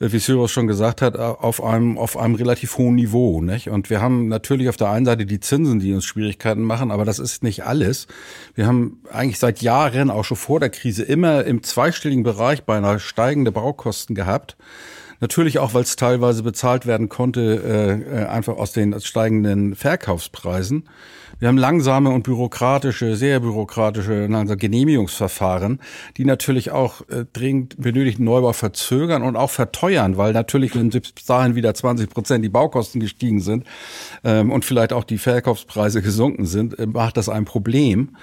äh, 0.00 0.12
wie 0.12 0.18
Cyrus 0.18 0.50
schon 0.50 0.66
gesagt 0.66 1.02
hat, 1.02 1.16
auf 1.16 1.62
einem, 1.62 1.98
auf 1.98 2.16
einem 2.16 2.34
relativ 2.34 2.78
hohen 2.78 2.94
Niveau. 2.94 3.40
Nicht? 3.40 3.68
Und 3.68 3.90
wir 3.90 4.00
haben 4.00 4.28
natürlich 4.28 4.68
auf 4.68 4.76
der 4.76 4.90
einen 4.90 5.06
Seite 5.06 5.26
die 5.26 5.40
Zinsen, 5.40 5.80
die 5.80 5.92
uns 5.94 6.04
Schwierigkeiten 6.04 6.62
machen, 6.62 6.90
aber 6.90 7.04
das 7.04 7.18
ist 7.18 7.42
nicht 7.42 7.64
alles. 7.64 8.06
Wir 8.54 8.66
haben 8.66 9.02
eigentlich 9.10 9.38
seit 9.38 9.62
Jahren, 9.62 10.10
auch 10.10 10.24
schon 10.24 10.36
vor 10.36 10.60
der 10.60 10.70
Krise, 10.70 11.02
immer 11.02 11.44
im 11.44 11.62
zweistelligen 11.62 12.22
Bereich 12.22 12.64
beinahe 12.64 13.00
steigende 13.00 13.52
Baukosten 13.52 14.14
gehabt. 14.14 14.56
Natürlich 15.20 15.58
auch, 15.58 15.74
weil 15.74 15.82
es 15.82 15.96
teilweise 15.96 16.42
bezahlt 16.42 16.86
werden 16.86 17.08
konnte, 17.08 17.62
äh, 18.12 18.22
äh 18.22 18.26
einfach 18.26 18.56
aus 18.56 18.72
den 18.72 18.98
steigenden 19.00 19.74
Verkaufspreisen. 19.74 20.84
Wir 21.40 21.46
haben 21.46 21.58
langsame 21.58 22.10
und 22.10 22.24
bürokratische, 22.24 23.14
sehr 23.14 23.38
bürokratische 23.38 24.28
Genehmigungsverfahren, 24.28 25.80
die 26.16 26.24
natürlich 26.24 26.72
auch 26.72 27.02
äh, 27.08 27.26
dringend 27.32 27.80
benötigten 27.80 28.24
Neubau 28.24 28.52
verzögern 28.52 29.22
und 29.22 29.36
auch 29.36 29.50
verteuern, 29.50 30.16
weil 30.16 30.32
natürlich, 30.32 30.74
wenn 30.74 30.90
bis 30.90 31.14
dahin 31.26 31.54
wieder 31.54 31.74
20 31.74 32.10
Prozent 32.10 32.44
die 32.44 32.48
Baukosten 32.48 33.00
gestiegen 33.00 33.40
sind 33.40 33.64
ähm, 34.24 34.50
und 34.50 34.64
vielleicht 34.64 34.92
auch 34.92 35.04
die 35.04 35.18
Verkaufspreise 35.18 36.02
gesunken 36.02 36.44
sind, 36.44 36.76
äh, 36.76 36.86
macht 36.86 37.16
das 37.16 37.28
ein 37.28 37.44
Problem. 37.44 38.16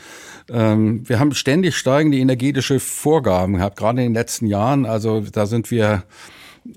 Ähm, 0.50 1.08
wir 1.08 1.20
haben 1.20 1.34
ständig 1.34 1.78
steigende 1.78 2.18
energetische 2.18 2.82
Vorgaben 2.82 3.54
gehabt, 3.54 3.78
gerade 3.78 4.02
in 4.02 4.08
den 4.10 4.14
letzten 4.14 4.48
Jahren. 4.48 4.86
Also 4.86 5.22
da 5.22 5.46
sind 5.46 5.72
wir 5.72 6.04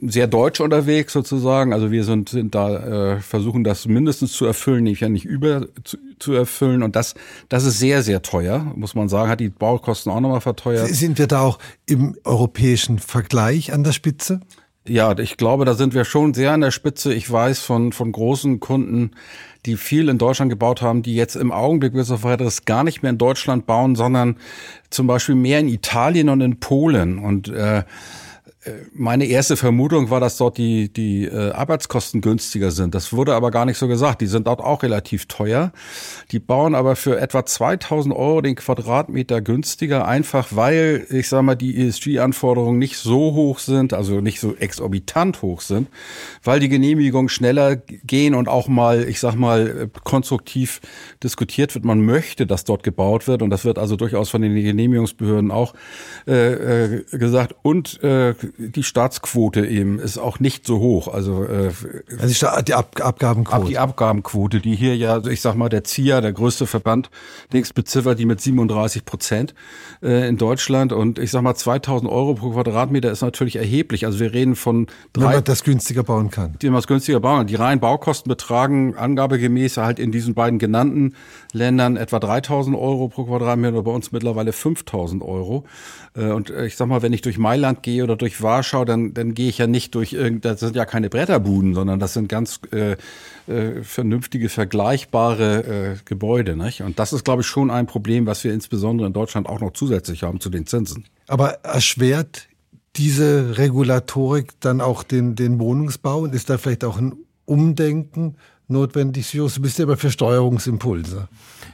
sehr 0.00 0.26
deutsch 0.26 0.60
unterwegs 0.60 1.12
sozusagen. 1.12 1.72
Also 1.72 1.90
wir 1.90 2.04
sind, 2.04 2.28
sind 2.28 2.54
da, 2.54 3.14
äh, 3.14 3.20
versuchen 3.20 3.64
das 3.64 3.86
mindestens 3.86 4.32
zu 4.32 4.44
erfüllen, 4.44 4.84
nämlich 4.84 5.00
ja 5.00 5.08
nicht 5.08 5.24
über 5.24 5.66
zu, 5.84 5.96
zu 6.18 6.32
erfüllen. 6.32 6.82
Und 6.82 6.94
das, 6.94 7.14
das 7.48 7.64
ist 7.64 7.78
sehr, 7.78 8.02
sehr 8.02 8.22
teuer, 8.22 8.72
muss 8.76 8.94
man 8.94 9.08
sagen, 9.08 9.30
hat 9.30 9.40
die 9.40 9.48
Baukosten 9.48 10.12
auch 10.12 10.20
nochmal 10.20 10.40
verteuert. 10.40 10.88
Sind 10.88 11.18
wir 11.18 11.26
da 11.26 11.40
auch 11.40 11.58
im 11.86 12.16
europäischen 12.24 12.98
Vergleich 12.98 13.72
an 13.72 13.84
der 13.84 13.92
Spitze? 13.92 14.40
Ja, 14.86 15.16
ich 15.18 15.36
glaube, 15.36 15.64
da 15.64 15.74
sind 15.74 15.94
wir 15.94 16.04
schon 16.04 16.32
sehr 16.32 16.52
an 16.52 16.62
der 16.62 16.70
Spitze. 16.70 17.12
Ich 17.12 17.30
weiß 17.30 17.60
von, 17.60 17.92
von 17.92 18.10
großen 18.10 18.58
Kunden, 18.58 19.10
die 19.66 19.76
viel 19.76 20.08
in 20.08 20.18
Deutschland 20.18 20.50
gebaut 20.50 20.80
haben, 20.80 21.02
die 21.02 21.14
jetzt 21.14 21.36
im 21.36 21.52
Augenblick 21.52 21.92
bis 21.92 22.10
auf 22.10 22.24
weiteres 22.24 22.64
gar 22.64 22.84
nicht 22.84 23.02
mehr 23.02 23.10
in 23.10 23.18
Deutschland 23.18 23.66
bauen, 23.66 23.96
sondern 23.96 24.36
zum 24.88 25.06
Beispiel 25.06 25.34
mehr 25.34 25.60
in 25.60 25.68
Italien 25.68 26.30
und 26.30 26.40
in 26.40 26.58
Polen. 26.58 27.18
Und 27.18 27.48
äh, 27.48 27.82
meine 28.94 29.26
erste 29.26 29.56
Vermutung 29.56 30.10
war, 30.10 30.20
dass 30.20 30.36
dort 30.36 30.58
die, 30.58 30.92
die 30.92 31.24
äh, 31.24 31.52
Arbeitskosten 31.52 32.20
günstiger 32.20 32.70
sind. 32.70 32.94
Das 32.94 33.12
wurde 33.12 33.34
aber 33.34 33.50
gar 33.50 33.64
nicht 33.64 33.78
so 33.78 33.88
gesagt. 33.88 34.20
Die 34.20 34.26
sind 34.26 34.46
dort 34.46 34.60
auch 34.60 34.82
relativ 34.82 35.26
teuer. 35.26 35.72
Die 36.32 36.38
bauen 36.38 36.74
aber 36.74 36.96
für 36.96 37.18
etwa 37.20 37.44
2000 37.44 38.14
Euro 38.14 38.40
den 38.40 38.54
Quadratmeter 38.54 39.40
günstiger, 39.40 40.06
einfach 40.06 40.48
weil, 40.50 41.06
ich 41.10 41.28
sage 41.28 41.42
mal, 41.42 41.54
die 41.54 41.86
ESG-Anforderungen 41.86 42.78
nicht 42.78 42.96
so 42.96 43.34
hoch 43.34 43.58
sind, 43.58 43.92
also 43.92 44.20
nicht 44.20 44.40
so 44.40 44.54
exorbitant 44.54 45.42
hoch 45.42 45.60
sind, 45.60 45.88
weil 46.42 46.60
die 46.60 46.68
Genehmigungen 46.68 47.28
schneller 47.28 47.76
gehen 47.76 48.34
und 48.34 48.48
auch 48.48 48.68
mal, 48.68 49.08
ich 49.08 49.20
sag 49.20 49.34
mal, 49.34 49.90
konstruktiv 50.04 50.80
diskutiert 51.22 51.74
wird. 51.74 51.84
Man 51.84 52.04
möchte, 52.04 52.46
dass 52.46 52.64
dort 52.64 52.82
gebaut 52.82 53.26
wird 53.26 53.42
und 53.42 53.50
das 53.50 53.64
wird 53.64 53.78
also 53.78 53.96
durchaus 53.96 54.30
von 54.30 54.42
den 54.42 54.54
Genehmigungsbehörden 54.54 55.50
auch 55.50 55.74
äh, 56.26 56.94
äh, 56.94 57.04
gesagt. 57.12 57.54
Und 57.62 58.02
äh, 58.02 58.34
die 58.58 58.82
Staatsquote 58.82 59.64
eben 59.64 60.00
ist 60.00 60.18
auch 60.18 60.40
nicht 60.40 60.66
so 60.66 60.80
hoch. 60.80 61.06
Also, 61.06 61.44
äh, 61.44 61.70
also 62.18 62.62
die 62.62 62.74
Ab 62.74 63.00
Abgabenquote. 63.00 63.68
Die 63.68 63.78
Abgabenquote, 63.78 64.60
die 64.60 64.74
hier 64.74 64.96
ja, 64.96 65.24
ich 65.24 65.40
sag 65.40 65.54
mal, 65.54 65.68
der 65.68 65.84
ZIA, 65.84 66.20
der 66.20 66.32
größte 66.32 66.66
Verband, 66.66 67.08
links 67.52 67.72
beziffert 67.72 68.18
die 68.18 68.26
mit 68.26 68.40
37 68.40 69.04
Prozent 69.04 69.54
äh, 70.02 70.28
in 70.28 70.38
Deutschland. 70.38 70.92
Und 70.92 71.20
ich 71.20 71.30
sag 71.30 71.42
mal, 71.42 71.54
2000 71.54 72.10
Euro 72.10 72.34
pro 72.34 72.50
Quadratmeter 72.50 73.12
ist 73.12 73.22
natürlich 73.22 73.56
erheblich. 73.56 74.06
Also 74.06 74.18
wir 74.18 74.32
reden 74.32 74.56
von 74.56 74.88
drei, 75.12 75.26
Wenn 75.26 75.32
man 75.34 75.44
das 75.44 75.62
günstiger 75.62 76.02
bauen 76.02 76.30
kann. 76.30 76.56
Die 76.60 76.66
man 76.66 76.76
das 76.76 76.88
günstiger 76.88 77.20
bauen 77.20 77.38
kann. 77.38 77.46
Die 77.46 77.54
reinen 77.54 77.80
Baukosten 77.80 78.28
betragen 78.28 78.96
angabegemäß 78.96 79.76
halt 79.76 80.00
in 80.00 80.10
diesen 80.10 80.34
beiden 80.34 80.58
genannten 80.58 81.14
Ländern 81.52 81.96
etwa 81.96 82.18
3000 82.18 82.76
Euro 82.76 83.06
pro 83.08 83.24
Quadratmeter, 83.24 83.82
bei 83.82 83.92
uns 83.92 84.10
mittlerweile 84.10 84.52
5000 84.52 85.22
Euro. 85.22 85.64
Äh, 86.16 86.32
und 86.32 86.50
ich 86.50 86.76
sag 86.76 86.88
mal, 86.88 87.02
wenn 87.02 87.12
ich 87.12 87.22
durch 87.22 87.38
Mailand 87.38 87.84
gehe 87.84 88.02
oder 88.02 88.16
durch 88.16 88.42
Warschau, 88.48 88.86
dann, 88.86 89.12
dann 89.12 89.34
gehe 89.34 89.48
ich 89.48 89.58
ja 89.58 89.66
nicht 89.66 89.94
durch 89.94 90.14
irgend, 90.14 90.44
das 90.44 90.60
sind 90.60 90.74
ja 90.74 90.86
keine 90.86 91.10
Bretterbuden, 91.10 91.74
sondern 91.74 92.00
das 92.00 92.14
sind 92.14 92.28
ganz 92.28 92.60
äh, 92.72 92.96
äh, 93.46 93.82
vernünftige, 93.82 94.48
vergleichbare 94.48 95.64
äh, 95.64 95.96
Gebäude. 96.06 96.56
Nicht? 96.56 96.80
Und 96.80 96.98
das 96.98 97.12
ist, 97.12 97.24
glaube 97.24 97.42
ich, 97.42 97.46
schon 97.46 97.70
ein 97.70 97.86
Problem, 97.86 98.26
was 98.26 98.42
wir 98.44 98.54
insbesondere 98.54 99.06
in 99.06 99.12
Deutschland 99.12 99.48
auch 99.48 99.60
noch 99.60 99.72
zusätzlich 99.72 100.22
haben 100.22 100.40
zu 100.40 100.48
den 100.48 100.66
Zinsen. 100.66 101.04
Aber 101.26 101.64
erschwert 101.64 102.48
diese 102.96 103.58
Regulatorik 103.58 104.60
dann 104.60 104.80
auch 104.80 105.02
den, 105.02 105.36
den 105.36 105.60
Wohnungsbau 105.60 106.20
und 106.20 106.34
ist 106.34 106.50
da 106.50 106.58
vielleicht 106.58 106.84
auch 106.84 106.98
ein 106.98 107.14
Umdenken 107.44 108.36
notwendig? 108.66 109.30
Du 109.30 109.48
bist 109.60 109.78
ja 109.78 109.84
immer 109.84 109.96
für 109.96 110.10
Steuerungsimpulse. 110.10 111.28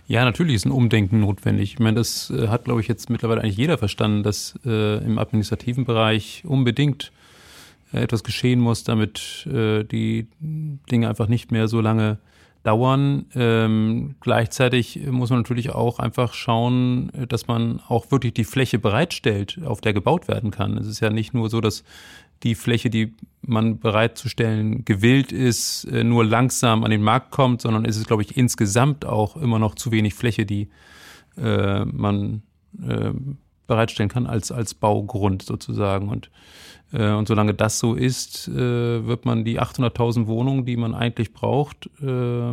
Ja, 0.06 0.24
natürlich 0.24 0.56
ist 0.56 0.66
ein 0.66 0.70
Umdenken 0.70 1.20
notwendig. 1.20 1.72
Ich 1.72 1.78
meine, 1.78 1.96
das 1.96 2.30
äh, 2.30 2.48
hat, 2.48 2.64
glaube 2.64 2.80
ich, 2.80 2.88
jetzt 2.88 3.08
mittlerweile 3.08 3.40
eigentlich 3.40 3.56
jeder 3.56 3.78
verstanden, 3.78 4.22
dass 4.22 4.58
äh, 4.66 5.02
im 5.04 5.18
administrativen 5.18 5.84
Bereich 5.84 6.42
unbedingt 6.46 7.10
äh, 7.92 8.00
etwas 8.02 8.22
geschehen 8.22 8.60
muss, 8.60 8.84
damit 8.84 9.46
äh, 9.50 9.82
die 9.84 10.26
Dinge 10.40 11.08
einfach 11.08 11.28
nicht 11.28 11.52
mehr 11.52 11.68
so 11.68 11.80
lange 11.80 12.18
dauern. 12.64 13.26
Ähm, 13.34 14.16
gleichzeitig 14.20 15.00
muss 15.10 15.30
man 15.30 15.40
natürlich 15.40 15.70
auch 15.70 15.98
einfach 15.98 16.34
schauen, 16.34 17.10
dass 17.28 17.46
man 17.46 17.80
auch 17.88 18.10
wirklich 18.10 18.34
die 18.34 18.44
Fläche 18.44 18.78
bereitstellt, 18.78 19.60
auf 19.64 19.80
der 19.80 19.92
gebaut 19.92 20.28
werden 20.28 20.50
kann. 20.50 20.76
Es 20.76 20.86
ist 20.86 21.00
ja 21.00 21.10
nicht 21.10 21.34
nur 21.34 21.48
so, 21.50 21.60
dass 21.60 21.84
die 22.44 22.54
Fläche, 22.54 22.90
die 22.90 23.14
man 23.42 23.78
bereitzustellen 23.78 24.84
gewillt 24.84 25.32
ist, 25.32 25.84
äh, 25.84 26.04
nur 26.04 26.24
langsam 26.24 26.84
an 26.84 26.90
den 26.90 27.02
Markt 27.02 27.30
kommt, 27.30 27.62
sondern 27.62 27.84
ist 27.84 27.96
es, 27.96 28.06
glaube 28.06 28.22
ich, 28.22 28.36
insgesamt 28.36 29.04
auch 29.04 29.36
immer 29.36 29.58
noch 29.58 29.74
zu 29.74 29.90
wenig 29.90 30.14
Fläche, 30.14 30.46
die 30.46 30.68
äh, 31.36 31.84
man 31.84 32.42
äh, 32.86 33.10
bereitstellen 33.66 34.10
kann 34.10 34.26
als, 34.26 34.52
als 34.52 34.74
Baugrund 34.74 35.42
sozusagen. 35.42 36.08
Und, 36.08 36.30
äh, 36.92 37.12
und 37.12 37.26
solange 37.28 37.54
das 37.54 37.78
so 37.78 37.94
ist, 37.94 38.48
äh, 38.48 39.06
wird 39.06 39.24
man 39.24 39.44
die 39.44 39.60
800.000 39.60 40.26
Wohnungen, 40.26 40.64
die 40.64 40.76
man 40.76 40.94
eigentlich 40.94 41.32
braucht, 41.32 41.90
äh, 42.00 42.52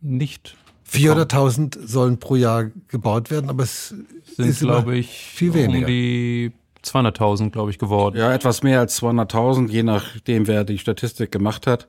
nicht 0.00 0.56
400.000 0.88 1.84
sollen 1.84 2.18
pro 2.18 2.36
Jahr 2.36 2.70
gebaut 2.88 3.30
werden, 3.30 3.50
aber 3.50 3.64
es 3.64 3.88
sind, 3.88 4.46
ist 4.46 4.60
glaube 4.60 4.96
ich, 4.96 5.08
viel 5.08 5.52
weniger. 5.52 5.86
Um 5.86 6.65
200.000, 6.86 7.50
glaube 7.50 7.70
ich, 7.70 7.78
geworden. 7.78 8.16
Ja, 8.16 8.32
etwas 8.32 8.62
mehr 8.62 8.80
als 8.80 9.00
200.000, 9.02 9.68
je 9.68 9.82
nachdem, 9.82 10.46
wer 10.46 10.64
die 10.64 10.78
Statistik 10.78 11.32
gemacht 11.32 11.66
hat 11.66 11.88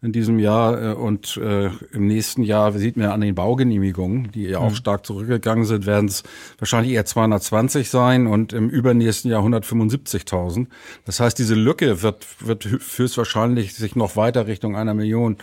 in 0.00 0.12
diesem 0.12 0.38
Jahr. 0.38 0.82
Äh, 0.82 0.94
und 0.94 1.36
äh, 1.36 1.70
im 1.92 2.06
nächsten 2.06 2.42
Jahr 2.42 2.72
sieht 2.72 2.96
man 2.96 3.08
an 3.08 3.20
den 3.20 3.34
Baugenehmigungen, 3.34 4.30
die 4.32 4.44
ja 4.44 4.58
auch 4.58 4.70
mhm. 4.70 4.76
stark 4.76 5.06
zurückgegangen 5.06 5.64
sind, 5.64 5.86
werden 5.86 6.06
es 6.06 6.22
wahrscheinlich 6.58 6.92
eher 6.92 7.04
220 7.04 7.90
sein 7.90 8.26
und 8.26 8.52
im 8.52 8.68
übernächsten 8.68 9.30
Jahr 9.30 9.42
175.000. 9.42 10.66
Das 11.04 11.20
heißt, 11.20 11.38
diese 11.38 11.54
Lücke 11.54 12.02
wird, 12.02 12.26
wird 12.40 12.64
höchstwahrscheinlich 12.64 13.74
sich 13.74 13.96
noch 13.96 14.16
weiter 14.16 14.46
Richtung 14.46 14.76
einer 14.76 14.94
Million 14.94 15.36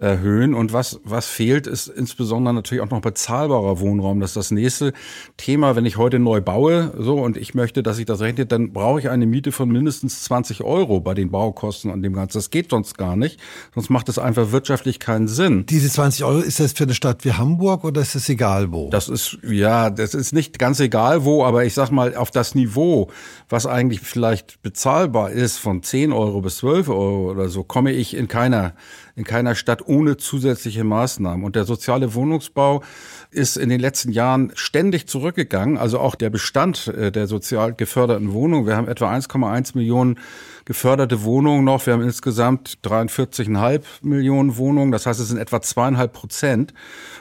erhöhen. 0.00 0.54
Und 0.54 0.72
was, 0.72 1.00
was 1.04 1.26
fehlt, 1.26 1.66
ist 1.66 1.86
insbesondere 1.86 2.54
natürlich 2.54 2.82
auch 2.82 2.90
noch 2.90 3.00
bezahlbarer 3.00 3.80
Wohnraum. 3.80 4.20
Das 4.20 4.30
ist 4.30 4.36
das 4.36 4.50
nächste 4.50 4.92
Thema. 5.36 5.76
Wenn 5.76 5.86
ich 5.86 5.98
heute 5.98 6.18
neu 6.18 6.40
baue, 6.40 6.92
so, 6.98 7.18
und 7.20 7.36
ich 7.36 7.54
möchte, 7.54 7.82
dass 7.82 7.96
sich 7.96 8.06
das 8.06 8.20
rechnet, 8.20 8.50
dann 8.50 8.72
brauche 8.72 8.98
ich 9.00 9.10
eine 9.10 9.26
Miete 9.26 9.52
von 9.52 9.68
mindestens 9.68 10.24
20 10.24 10.62
Euro 10.64 11.00
bei 11.00 11.14
den 11.14 11.30
Baukosten 11.30 11.90
und 11.90 12.02
dem 12.02 12.14
Ganzen. 12.14 12.38
Das 12.38 12.50
geht 12.50 12.70
sonst 12.70 12.96
gar 12.96 13.14
nicht. 13.14 13.38
Sonst 13.74 13.90
macht 13.90 14.08
es 14.08 14.18
einfach 14.18 14.52
wirtschaftlich 14.52 14.98
keinen 14.98 15.28
Sinn. 15.28 15.66
Diese 15.66 15.90
20 15.90 16.24
Euro, 16.24 16.38
ist 16.38 16.60
das 16.60 16.72
für 16.72 16.84
eine 16.84 16.94
Stadt 16.94 17.24
wie 17.24 17.32
Hamburg 17.32 17.84
oder 17.84 18.00
ist 18.00 18.14
das 18.14 18.28
egal 18.28 18.72
wo? 18.72 18.88
Das 18.90 19.08
ist, 19.08 19.38
ja, 19.46 19.90
das 19.90 20.14
ist 20.14 20.32
nicht 20.32 20.58
ganz 20.58 20.80
egal 20.80 21.24
wo, 21.24 21.44
aber 21.44 21.64
ich 21.64 21.74
sag 21.74 21.90
mal, 21.90 22.14
auf 22.14 22.30
das 22.30 22.54
Niveau, 22.54 23.10
was 23.50 23.66
eigentlich 23.66 24.00
vielleicht 24.00 24.62
bezahlbar 24.62 25.30
ist, 25.30 25.58
von 25.58 25.82
10 25.82 26.12
Euro 26.12 26.40
bis 26.40 26.58
12 26.58 26.88
Euro 26.88 27.30
oder 27.30 27.48
so, 27.48 27.64
komme 27.64 27.92
ich 27.92 28.16
in 28.16 28.28
keiner 28.28 28.74
in 29.20 29.24
keiner 29.24 29.54
Stadt 29.54 29.86
ohne 29.86 30.16
zusätzliche 30.16 30.82
Maßnahmen. 30.82 31.44
Und 31.44 31.54
der 31.54 31.66
soziale 31.66 32.14
Wohnungsbau 32.14 32.82
ist 33.30 33.58
in 33.58 33.68
den 33.68 33.78
letzten 33.78 34.12
Jahren 34.12 34.50
ständig 34.54 35.06
zurückgegangen. 35.08 35.76
Also 35.76 36.00
auch 36.00 36.14
der 36.14 36.30
Bestand 36.30 36.88
äh, 36.88 37.12
der 37.12 37.26
sozial 37.26 37.74
geförderten 37.74 38.32
Wohnungen. 38.32 38.66
Wir 38.66 38.76
haben 38.76 38.88
etwa 38.88 39.12
1,1 39.12 39.76
Millionen 39.76 40.18
geförderte 40.64 41.22
Wohnungen 41.22 41.64
noch. 41.64 41.84
Wir 41.84 41.92
haben 41.92 42.02
insgesamt 42.02 42.78
43,5 42.82 43.82
Millionen 44.00 44.56
Wohnungen. 44.56 44.90
Das 44.90 45.04
heißt, 45.04 45.20
es 45.20 45.28
sind 45.28 45.38
etwa 45.38 45.60
zweieinhalb 45.60 46.14
Prozent. 46.14 46.72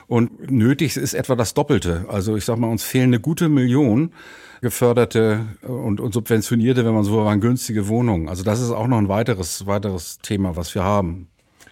Und 0.07 0.49
nötig 0.49 0.95
ist 0.95 1.13
etwa 1.13 1.35
das 1.35 1.53
Doppelte. 1.53 2.05
Also 2.07 2.37
ich 2.37 2.45
sage 2.45 2.61
mal, 2.61 2.67
uns 2.71 2.83
fehlen 2.83 3.09
eine 3.09 3.19
gute 3.19 3.49
Million 3.49 4.13
geförderte 4.61 5.47
und, 5.63 5.99
und 5.99 6.13
subventionierte, 6.13 6.85
wenn 6.85 6.93
man 6.93 7.03
so 7.03 7.25
will, 7.25 7.39
günstige 7.39 7.89
Wohnungen. 7.89 8.29
Also 8.29 8.43
das 8.43 8.61
ist 8.61 8.71
auch 8.71 8.87
noch 8.87 8.97
ein 8.97 9.09
weiteres, 9.09 9.65
weiteres 9.67 10.19
Thema, 10.19 10.55
was 10.55 10.73
wir 10.75 10.83
haben. 10.83 11.27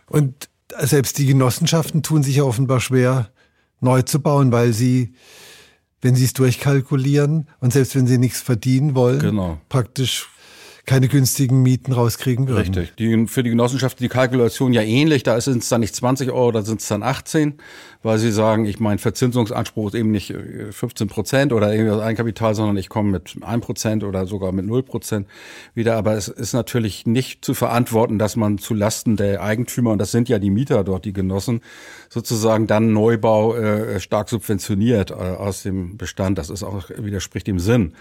Und 0.09 0.49
selbst 0.79 1.17
die 1.17 1.25
Genossenschaften 1.25 2.03
tun 2.03 2.23
sich 2.23 2.37
ja 2.37 2.43
offenbar 2.43 2.79
schwer, 2.79 3.29
neu 3.79 4.01
zu 4.01 4.19
bauen, 4.19 4.51
weil 4.51 4.73
sie, 4.73 5.13
wenn 6.01 6.15
sie 6.15 6.25
es 6.25 6.33
durchkalkulieren 6.33 7.47
und 7.59 7.73
selbst 7.73 7.95
wenn 7.95 8.07
sie 8.07 8.17
nichts 8.17 8.41
verdienen 8.41 8.95
wollen, 8.95 9.19
genau. 9.19 9.61
praktisch 9.69 10.29
keine 10.87 11.09
günstigen 11.09 11.61
Mieten 11.63 11.91
rauskriegen 11.91 12.47
würden. 12.47 12.73
Richtig. 12.73 12.95
Die, 12.95 13.27
für 13.27 13.43
die 13.43 13.49
Genossenschaft 13.49 13.99
die 13.99 14.07
Kalkulation 14.07 14.71
ja 14.71 14.81
ähnlich. 14.81 15.21
Da 15.21 15.39
sind 15.41 15.61
es 15.61 15.67
dann 15.67 15.81
nicht 15.81 15.93
20 15.93 16.31
Euro, 16.31 16.53
da 16.53 16.61
sind 16.61 16.79
es 16.79 16.87
dann 16.87 17.03
18, 17.03 17.55
weil 18.03 18.17
sie 18.17 18.31
sagen, 18.31 18.65
ich 18.65 18.79
mein 18.79 18.97
Verzinsungsanspruch 18.97 19.89
ist 19.89 19.95
eben 19.95 20.11
nicht 20.11 20.33
15 20.71 21.07
äh, 21.07 21.09
Prozent 21.09 21.51
oder 21.51 21.73
irgendwas 21.73 21.99
Eigenkapital, 21.99 22.55
sondern 22.55 22.77
ich 22.77 22.87
komme 22.87 23.11
mit 23.11 23.35
1 23.41 23.65
Prozent 23.65 24.05
oder 24.05 24.25
sogar 24.27 24.53
mit 24.53 24.65
0 24.65 24.81
Prozent 24.81 25.27
wieder. 25.75 25.97
Aber 25.97 26.13
es 26.13 26.29
ist 26.29 26.53
natürlich 26.53 27.05
nicht 27.05 27.43
zu 27.43 27.53
verantworten, 27.53 28.17
dass 28.17 28.37
man 28.37 28.57
zu 28.57 28.73
Lasten 28.73 29.17
der 29.17 29.43
Eigentümer, 29.43 29.91
und 29.91 29.99
das 29.99 30.11
sind 30.11 30.29
ja 30.29 30.39
die 30.39 30.49
Mieter 30.49 30.85
dort, 30.85 31.03
die 31.03 31.11
Genossen, 31.11 31.59
sozusagen 32.07 32.65
dann 32.65 32.93
Neubau 32.93 33.55
äh, 33.55 33.99
stark 33.99 34.29
subventioniert 34.29 35.11
äh, 35.11 35.15
aus 35.15 35.63
dem 35.63 35.97
Bestand. 35.97 36.37
Das 36.37 36.49
ist 36.49 36.63
auch, 36.63 36.89
widerspricht 36.97 37.47
dem 37.47 37.59
Sinn 37.59 37.91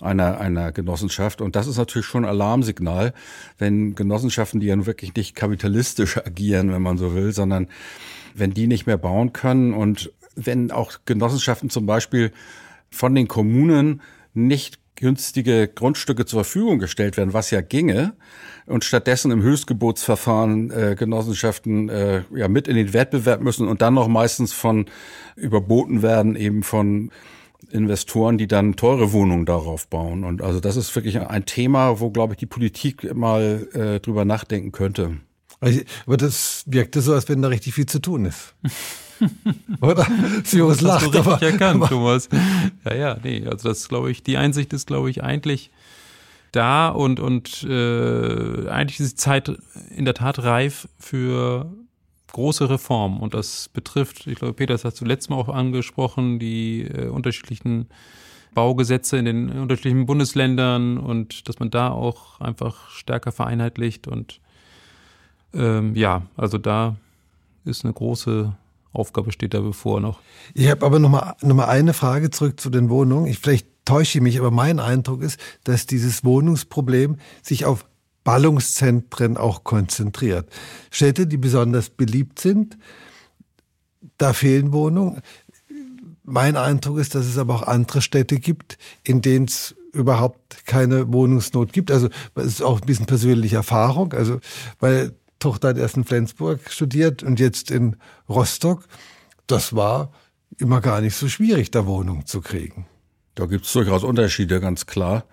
einer, 0.00 0.40
einer 0.40 0.72
Genossenschaft. 0.72 1.40
Und 1.40 1.56
das 1.56 1.66
ist 1.66 1.78
natürlich 1.78 2.06
schon 2.06 2.24
ein 2.24 2.30
Alarmsignal, 2.30 3.14
wenn 3.58 3.94
Genossenschaften, 3.94 4.60
die 4.60 4.66
ja 4.66 4.86
wirklich 4.86 5.14
nicht 5.14 5.34
kapitalistisch 5.34 6.16
agieren, 6.24 6.72
wenn 6.72 6.82
man 6.82 6.98
so 6.98 7.14
will, 7.14 7.32
sondern 7.32 7.68
wenn 8.34 8.52
die 8.52 8.66
nicht 8.66 8.86
mehr 8.86 8.98
bauen 8.98 9.32
können 9.32 9.72
und 9.72 10.12
wenn 10.34 10.70
auch 10.70 10.98
Genossenschaften 11.06 11.70
zum 11.70 11.86
Beispiel 11.86 12.30
von 12.90 13.14
den 13.14 13.26
Kommunen 13.26 14.02
nicht 14.34 14.78
günstige 14.96 15.68
Grundstücke 15.68 16.24
zur 16.26 16.44
Verfügung 16.44 16.78
gestellt 16.78 17.16
werden, 17.16 17.32
was 17.32 17.50
ja 17.50 17.60
ginge, 17.60 18.14
und 18.66 18.84
stattdessen 18.84 19.30
im 19.30 19.42
Höchstgebotsverfahren 19.42 20.70
äh, 20.70 20.96
Genossenschaften 20.98 21.88
äh, 21.88 22.22
ja 22.34 22.48
mit 22.48 22.66
in 22.66 22.76
den 22.76 22.92
Wettbewerb 22.92 23.40
müssen 23.40 23.68
und 23.68 23.80
dann 23.80 23.94
noch 23.94 24.08
meistens 24.08 24.52
von 24.52 24.86
überboten 25.36 26.02
werden, 26.02 26.34
eben 26.34 26.62
von 26.62 27.10
Investoren, 27.76 28.38
die 28.38 28.48
dann 28.48 28.74
teure 28.76 29.12
Wohnungen 29.12 29.46
darauf 29.46 29.86
bauen. 29.86 30.24
Und 30.24 30.42
also 30.42 30.58
das 30.60 30.76
ist 30.76 30.94
wirklich 30.96 31.20
ein 31.20 31.46
Thema, 31.46 32.00
wo, 32.00 32.10
glaube 32.10 32.34
ich, 32.34 32.38
die 32.38 32.46
Politik 32.46 33.14
mal 33.14 33.68
äh, 33.72 34.00
drüber 34.00 34.24
nachdenken 34.24 34.72
könnte. 34.72 35.18
Aber 35.60 36.16
das 36.16 36.64
wirkte 36.66 37.00
so, 37.00 37.14
als 37.14 37.28
wenn 37.28 37.42
da 37.42 37.48
richtig 37.48 37.74
viel 37.74 37.86
zu 37.86 38.00
tun 38.00 38.26
ist. 38.26 38.54
Oder? 39.80 40.06
Sirius 40.44 40.80
lacht. 40.80 41.04
Hast 41.04 41.14
du 41.14 41.18
richtig 41.18 41.32
aber, 41.32 41.42
erkannt, 41.42 41.82
aber, 41.82 41.88
Thomas. 41.88 42.28
Ja, 42.84 42.94
ja, 42.94 43.16
nee, 43.22 43.46
also 43.46 43.68
das 43.68 43.88
glaube 43.88 44.10
ich, 44.10 44.22
die 44.22 44.36
Einsicht 44.36 44.72
ist, 44.72 44.86
glaube 44.86 45.08
ich, 45.08 45.22
eigentlich 45.22 45.70
da 46.52 46.88
und, 46.88 47.20
und 47.20 47.62
äh, 47.64 48.68
eigentlich 48.68 49.00
ist 49.00 49.12
die 49.12 49.16
Zeit 49.16 49.52
in 49.94 50.04
der 50.04 50.14
Tat 50.14 50.42
reif 50.42 50.88
für 50.98 51.70
große 52.32 52.68
Reform 52.68 53.20
und 53.20 53.34
das 53.34 53.68
betrifft, 53.68 54.26
ich 54.26 54.36
glaube, 54.36 54.54
Peter, 54.54 54.74
das 54.74 54.84
hast 54.84 55.00
du 55.00 55.04
letztes 55.04 55.30
Mal 55.30 55.36
auch 55.36 55.48
angesprochen, 55.48 56.38
die 56.38 56.82
äh, 56.82 57.08
unterschiedlichen 57.08 57.88
Baugesetze 58.54 59.18
in 59.18 59.24
den 59.26 59.50
unterschiedlichen 59.50 60.06
Bundesländern 60.06 60.98
und 60.98 61.48
dass 61.48 61.58
man 61.58 61.70
da 61.70 61.90
auch 61.90 62.40
einfach 62.40 62.90
stärker 62.90 63.32
vereinheitlicht 63.32 64.08
und 64.08 64.40
ähm, 65.54 65.94
ja, 65.94 66.22
also 66.36 66.58
da 66.58 66.96
ist 67.64 67.84
eine 67.84 67.94
große 67.94 68.54
Aufgabe 68.92 69.30
steht 69.30 69.52
da 69.52 69.60
bevor 69.60 70.00
noch. 70.00 70.20
Ich 70.54 70.70
habe 70.70 70.84
aber 70.86 70.98
nochmal 70.98 71.34
noch 71.42 71.54
mal 71.54 71.66
eine 71.66 71.92
Frage 71.92 72.30
zurück 72.30 72.58
zu 72.58 72.70
den 72.70 72.88
Wohnungen. 72.88 73.26
Ich, 73.26 73.38
vielleicht 73.38 73.68
täusche 73.84 74.18
ich 74.18 74.22
mich, 74.22 74.38
aber 74.38 74.50
mein 74.50 74.80
Eindruck 74.80 75.22
ist, 75.22 75.38
dass 75.64 75.86
dieses 75.86 76.24
Wohnungsproblem 76.24 77.18
sich 77.42 77.66
auf 77.66 77.84
Ballungszentren 78.26 79.36
auch 79.36 79.62
konzentriert. 79.62 80.50
Städte, 80.90 81.28
die 81.28 81.36
besonders 81.36 81.90
beliebt 81.90 82.40
sind, 82.40 82.76
da 84.18 84.32
fehlen 84.32 84.72
Wohnungen. 84.72 85.22
Mein 86.24 86.56
Eindruck 86.56 86.98
ist, 86.98 87.14
dass 87.14 87.24
es 87.24 87.38
aber 87.38 87.54
auch 87.54 87.62
andere 87.62 88.02
Städte 88.02 88.40
gibt, 88.40 88.78
in 89.04 89.22
denen 89.22 89.44
es 89.44 89.76
überhaupt 89.92 90.66
keine 90.66 91.12
Wohnungsnot 91.12 91.72
gibt. 91.72 91.92
Also 91.92 92.08
es 92.34 92.46
ist 92.46 92.62
auch 92.62 92.80
ein 92.80 92.86
bisschen 92.86 93.06
persönliche 93.06 93.54
Erfahrung. 93.54 94.12
Also 94.12 94.40
meine 94.80 95.14
Tochter 95.38 95.68
hat 95.68 95.78
erst 95.78 95.96
in 95.96 96.04
Flensburg 96.04 96.58
studiert 96.68 97.22
und 97.22 97.38
jetzt 97.38 97.70
in 97.70 97.94
Rostock. 98.28 98.88
Das 99.46 99.76
war 99.76 100.10
immer 100.58 100.80
gar 100.80 101.00
nicht 101.00 101.14
so 101.14 101.28
schwierig, 101.28 101.70
da 101.70 101.86
Wohnungen 101.86 102.26
zu 102.26 102.40
kriegen. 102.40 102.86
Da 103.36 103.46
gibt 103.46 103.66
es 103.66 103.72
durchaus 103.72 104.02
Unterschiede, 104.02 104.58
ganz 104.58 104.86
klar. 104.86 105.26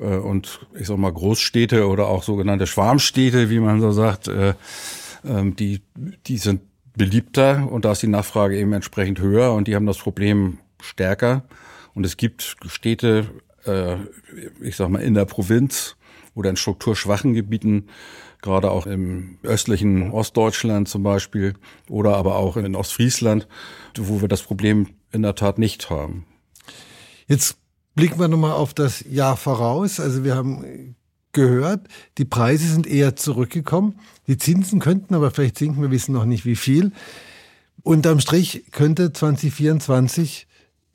Äh, 0.00 0.16
und 0.16 0.66
ich 0.78 0.86
sag 0.86 0.98
mal 0.98 1.12
Großstädte 1.12 1.86
oder 1.86 2.08
auch 2.08 2.22
sogenannte 2.22 2.66
Schwarmstädte, 2.66 3.50
wie 3.50 3.60
man 3.60 3.80
so 3.80 3.92
sagt, 3.92 4.28
äh, 4.28 4.54
ähm, 5.24 5.54
die, 5.56 5.82
die 6.26 6.38
sind 6.38 6.62
beliebter 6.96 7.70
und 7.70 7.84
da 7.84 7.92
ist 7.92 8.02
die 8.02 8.08
Nachfrage 8.08 8.58
eben 8.58 8.72
entsprechend 8.72 9.20
höher 9.20 9.52
und 9.52 9.68
die 9.68 9.74
haben 9.74 9.86
das 9.86 9.98
Problem 9.98 10.58
stärker. 10.82 11.44
Und 11.94 12.04
es 12.04 12.16
gibt 12.16 12.56
Städte, 12.66 13.26
äh, 13.64 13.96
ich 14.60 14.76
sag 14.76 14.88
mal, 14.88 15.02
in 15.02 15.14
der 15.14 15.24
Provinz 15.24 15.96
oder 16.34 16.50
in 16.50 16.56
strukturschwachen 16.56 17.34
Gebieten, 17.34 17.88
gerade 18.40 18.70
auch 18.70 18.86
im 18.86 19.38
östlichen 19.42 20.10
Ostdeutschland 20.10 20.88
zum 20.88 21.02
Beispiel 21.02 21.54
oder 21.88 22.16
aber 22.16 22.36
auch 22.36 22.56
in 22.56 22.74
Ostfriesland, 22.74 23.46
wo 23.96 24.20
wir 24.20 24.28
das 24.28 24.42
Problem 24.42 24.88
in 25.12 25.22
der 25.22 25.34
Tat 25.34 25.58
nicht 25.58 25.90
haben. 25.90 26.24
Jetzt 27.26 27.59
Blicken 27.94 28.18
wir 28.18 28.28
nochmal 28.28 28.52
auf 28.52 28.74
das 28.74 29.04
Jahr 29.08 29.36
voraus. 29.36 30.00
Also 30.00 30.24
wir 30.24 30.36
haben 30.36 30.96
gehört, 31.32 31.86
die 32.18 32.24
Preise 32.24 32.66
sind 32.66 32.86
eher 32.86 33.16
zurückgekommen. 33.16 33.98
Die 34.26 34.38
Zinsen 34.38 34.80
könnten 34.80 35.14
aber 35.14 35.30
vielleicht 35.30 35.58
sinken, 35.58 35.82
wir 35.82 35.90
wissen 35.90 36.12
noch 36.12 36.24
nicht 36.24 36.44
wie 36.44 36.56
viel. 36.56 36.92
Unterm 37.82 38.20
Strich 38.20 38.64
könnte 38.72 39.12
2024 39.12 40.46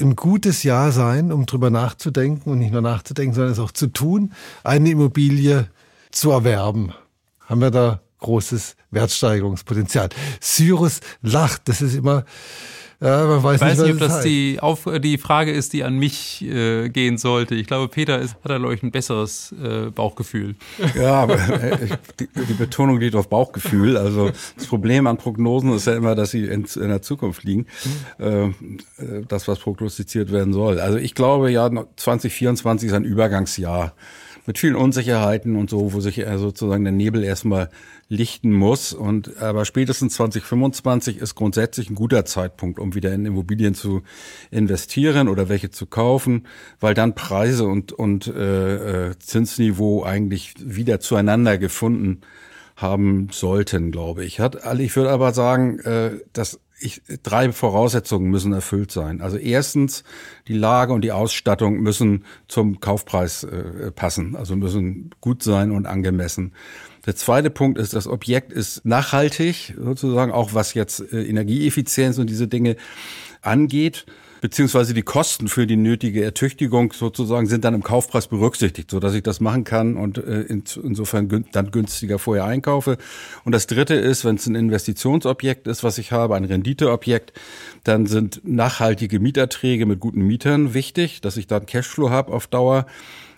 ein 0.01 0.15
gutes 0.15 0.63
Jahr 0.63 0.91
sein, 0.91 1.31
um 1.31 1.45
drüber 1.45 1.69
nachzudenken 1.69 2.51
und 2.51 2.59
nicht 2.59 2.73
nur 2.73 2.81
nachzudenken, 2.81 3.33
sondern 3.33 3.53
es 3.53 3.59
auch 3.59 3.71
zu 3.71 3.87
tun, 3.87 4.33
eine 4.63 4.89
Immobilie 4.89 5.69
zu 6.11 6.31
erwerben. 6.31 6.93
Haben 7.39 7.61
wir 7.61 7.71
da 7.71 8.01
großes 8.19 8.75
Wertsteigerungspotenzial. 8.91 10.09
Cyrus 10.41 10.99
lacht, 11.21 11.69
das 11.69 11.81
ist 11.81 11.95
immer 11.95 12.25
ja, 13.01 13.25
man 13.25 13.43
weiß 13.43 13.55
ich 13.55 13.61
weiß 13.61 13.77
nicht, 13.79 13.93
nicht 13.93 14.01
ob 14.01 14.07
das 14.07 14.21
die, 14.21 14.59
Auf 14.61 14.87
die 14.99 15.17
Frage 15.17 15.51
ist, 15.51 15.73
die 15.73 15.83
an 15.83 15.97
mich 15.97 16.43
äh, 16.43 16.89
gehen 16.89 17.17
sollte. 17.17 17.55
Ich 17.55 17.67
glaube, 17.67 17.87
Peter 17.89 18.19
ist, 18.19 18.35
hat 18.35 18.51
da, 18.51 18.57
glaube 18.57 18.73
ich, 18.73 18.83
ein 18.83 18.91
besseres 18.91 19.53
äh, 19.61 19.89
Bauchgefühl. 19.91 20.55
Ja, 20.95 21.13
aber 21.13 21.35
äh, 21.35 21.89
die, 22.19 22.27
die, 22.27 22.53
Betonung 22.53 22.99
liegt 22.99 23.15
auf 23.15 23.29
Bauchgefühl. 23.29 23.97
Also 23.97 24.31
das 24.55 24.67
Problem 24.67 25.07
an 25.07 25.17
Prognosen 25.17 25.73
ist 25.73 25.87
ja 25.87 25.95
immer, 25.95 26.15
dass 26.15 26.31
sie 26.31 26.45
in, 26.45 26.65
in 26.65 26.87
der 26.87 27.01
Zukunft 27.01 27.43
liegen. 27.43 27.67
Äh, 28.17 28.49
das, 29.27 29.47
was 29.47 29.59
prognostiziert 29.59 30.31
werden 30.31 30.53
soll. 30.53 30.79
Also 30.79 30.97
ich 30.97 31.15
glaube, 31.15 31.51
ja, 31.51 31.69
2024 31.95 32.87
ist 32.87 32.93
ein 32.93 33.03
Übergangsjahr 33.03 33.93
mit 34.45 34.59
vielen 34.59 34.75
Unsicherheiten 34.75 35.55
und 35.55 35.69
so, 35.69 35.93
wo 35.93 35.99
sich 35.99 36.23
sozusagen 36.35 36.83
der 36.83 36.93
Nebel 36.93 37.23
erstmal 37.23 37.69
lichten 38.07 38.51
muss. 38.51 38.93
Und 38.93 39.37
aber 39.37 39.65
spätestens 39.65 40.15
2025 40.15 41.17
ist 41.17 41.35
grundsätzlich 41.35 41.89
ein 41.89 41.95
guter 41.95 42.25
Zeitpunkt, 42.25 42.79
um 42.79 42.93
wieder 42.93 43.13
in 43.13 43.25
Immobilien 43.25 43.73
zu 43.73 44.03
investieren 44.51 45.27
oder 45.27 45.49
welche 45.49 45.71
zu 45.71 45.85
kaufen, 45.85 46.47
weil 46.79 46.93
dann 46.93 47.15
Preise 47.15 47.65
und 47.65 47.91
und 47.91 48.27
äh, 48.27 49.09
äh 49.09 49.19
Zinsniveau 49.19 50.03
eigentlich 50.03 50.53
wieder 50.59 50.99
zueinander 50.99 51.57
gefunden 51.57 52.21
haben 52.75 53.29
sollten, 53.31 53.91
glaube 53.91 54.25
ich. 54.25 54.39
Hat, 54.39 54.57
ich 54.79 54.95
würde 54.95 55.09
aber 55.09 55.33
sagen, 55.33 55.79
äh, 55.79 56.19
dass 56.33 56.59
ich, 56.79 57.01
drei 57.23 57.51
Voraussetzungen 57.51 58.29
müssen 58.29 58.51
erfüllt 58.51 58.91
sein. 58.91 59.21
Also 59.21 59.37
erstens, 59.37 60.03
die 60.47 60.53
Lage 60.53 60.93
und 60.93 61.01
die 61.01 61.11
Ausstattung 61.11 61.79
müssen 61.79 62.25
zum 62.47 62.79
Kaufpreis 62.79 63.43
äh, 63.43 63.91
passen, 63.91 64.35
also 64.35 64.55
müssen 64.55 65.11
gut 65.21 65.41
sein 65.41 65.71
und 65.71 65.85
angemessen. 65.85 66.53
Der 67.05 67.15
zweite 67.15 67.49
Punkt 67.49 67.77
ist, 67.77 67.93
das 67.93 68.07
Objekt 68.07 68.51
ist 68.51 68.85
nachhaltig, 68.85 69.73
sozusagen 69.77 70.31
auch 70.31 70.53
was 70.53 70.73
jetzt 70.73 71.01
äh, 71.13 71.23
Energieeffizienz 71.23 72.17
und 72.17 72.29
diese 72.29 72.47
Dinge 72.47 72.75
angeht 73.41 74.05
beziehungsweise 74.45 74.93
die 74.93 75.01
Kosten 75.01 75.47
für 75.47 75.65
die 75.65 75.75
nötige 75.75 76.23
Ertüchtigung 76.23 76.93
sozusagen 76.93 77.47
sind 77.47 77.65
dann 77.65 77.73
im 77.73 77.81
Kaufpreis 77.81 78.27
berücksichtigt, 78.27 78.91
so 78.91 78.99
dass 78.99 79.15
ich 79.15 79.23
das 79.23 79.39
machen 79.39 79.63
kann 79.63 79.97
und 79.97 80.19
äh, 80.19 80.41
insofern 80.41 81.45
dann 81.51 81.71
günstiger 81.71 82.19
vorher 82.19 82.45
einkaufe. 82.45 82.97
Und 83.43 83.53
das 83.53 83.65
dritte 83.65 83.95
ist, 83.95 84.23
wenn 84.23 84.35
es 84.35 84.45
ein 84.45 84.53
Investitionsobjekt 84.53 85.65
ist, 85.65 85.83
was 85.83 85.97
ich 85.97 86.11
habe, 86.11 86.35
ein 86.35 86.45
Renditeobjekt, 86.45 87.33
dann 87.83 88.05
sind 88.05 88.41
nachhaltige 88.43 89.19
Mieterträge 89.19 89.87
mit 89.87 89.99
guten 89.99 90.21
Mietern 90.21 90.75
wichtig, 90.75 91.21
dass 91.21 91.37
ich 91.37 91.47
dann 91.47 91.65
Cashflow 91.65 92.11
habe 92.11 92.31
auf 92.31 92.45
Dauer. 92.45 92.85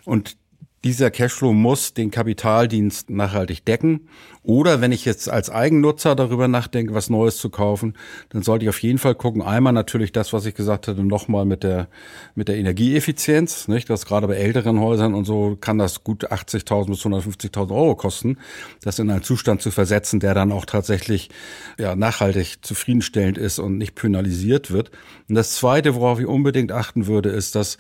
Und 0.04 0.36
dieser 0.84 1.12
Cashflow 1.12 1.54
muss 1.54 1.94
den 1.94 2.12
Kapitaldienst 2.12 3.10
nachhaltig 3.10 3.66
decken. 3.66 4.08
Oder 4.44 4.80
wenn 4.80 4.94
ich 4.94 5.04
jetzt 5.04 5.30
als 5.30 5.50
Eigennutzer 5.50 6.16
darüber 6.16 6.48
nachdenke, 6.48 6.94
was 6.94 7.10
Neues 7.10 7.38
zu 7.38 7.50
kaufen, 7.50 7.96
dann 8.30 8.44
sollte 8.44 8.64
ich 8.64 8.70
auf 8.70 8.82
jeden 8.82 8.98
Fall 8.98 9.16
gucken. 9.16 9.42
Einmal 9.42 9.74
natürlich 9.74 10.14
das, 10.14 10.32
was 10.32 10.46
ich 10.46 10.56
gesagt 10.56 10.88
hatte, 10.88 11.04
nochmal 11.04 11.44
mit 11.44 11.64
der, 11.64 11.90
mit 12.36 12.48
der 12.48 12.56
Energieeffizienz. 12.56 13.68
Nicht? 13.68 13.90
Das 13.90 14.06
gerade 14.06 14.28
bei 14.28 14.36
älteren 14.36 14.80
Häusern 14.80 15.16
und 15.16 15.26
so 15.26 15.58
kann 15.60 15.78
das 15.78 16.04
gut 16.04 16.32
80.000 16.32 16.88
bis 16.88 17.02
150.000 17.02 17.76
Euro 17.76 17.96
kosten, 17.96 18.38
das 18.84 19.00
in 19.00 19.10
einen 19.10 19.24
Zustand 19.24 19.62
zu 19.62 19.72
versetzen, 19.72 20.22
der 20.22 20.34
dann 20.34 20.52
auch 20.52 20.66
tatsächlich 20.66 21.30
ja, 21.78 21.96
nachhaltig 21.96 22.60
zufriedenstellend 22.62 23.38
ist 23.38 23.60
und 23.60 23.78
nicht 23.78 23.96
penalisiert 23.96 24.72
wird. 24.72 24.92
Und 25.30 25.36
das 25.36 25.56
Zweite, 25.56 25.96
worauf 25.96 26.20
ich 26.20 26.26
unbedingt 26.26 26.72
achten 26.72 27.06
würde, 27.08 27.30
ist, 27.30 27.56
dass 27.56 27.78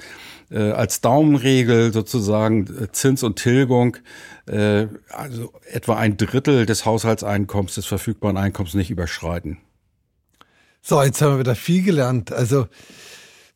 äh, 0.52 0.72
als 0.72 1.00
Daumenregel 1.00 1.94
sozusagen 1.94 2.68
äh, 2.68 2.92
Zins 2.92 3.24
und 3.24 3.38
Tilgung, 3.38 3.98
äh, 4.48 4.88
also 5.10 5.54
etwa 5.72 5.96
ein 5.96 6.18
Drittel 6.18 6.66
des 6.66 6.86
Haushaltseinkommens, 6.86 7.76
des 7.76 7.86
verfügbaren 7.86 8.38
Einkommens 8.38 8.74
nicht 8.74 8.92
überschreiten. 8.92 9.60
So, 10.82 11.02
jetzt 11.02 11.22
haben 11.22 11.34
wir 11.34 11.40
wieder 11.40 11.56
viel 11.56 11.84
gelernt. 11.84 12.34
Also 12.34 12.68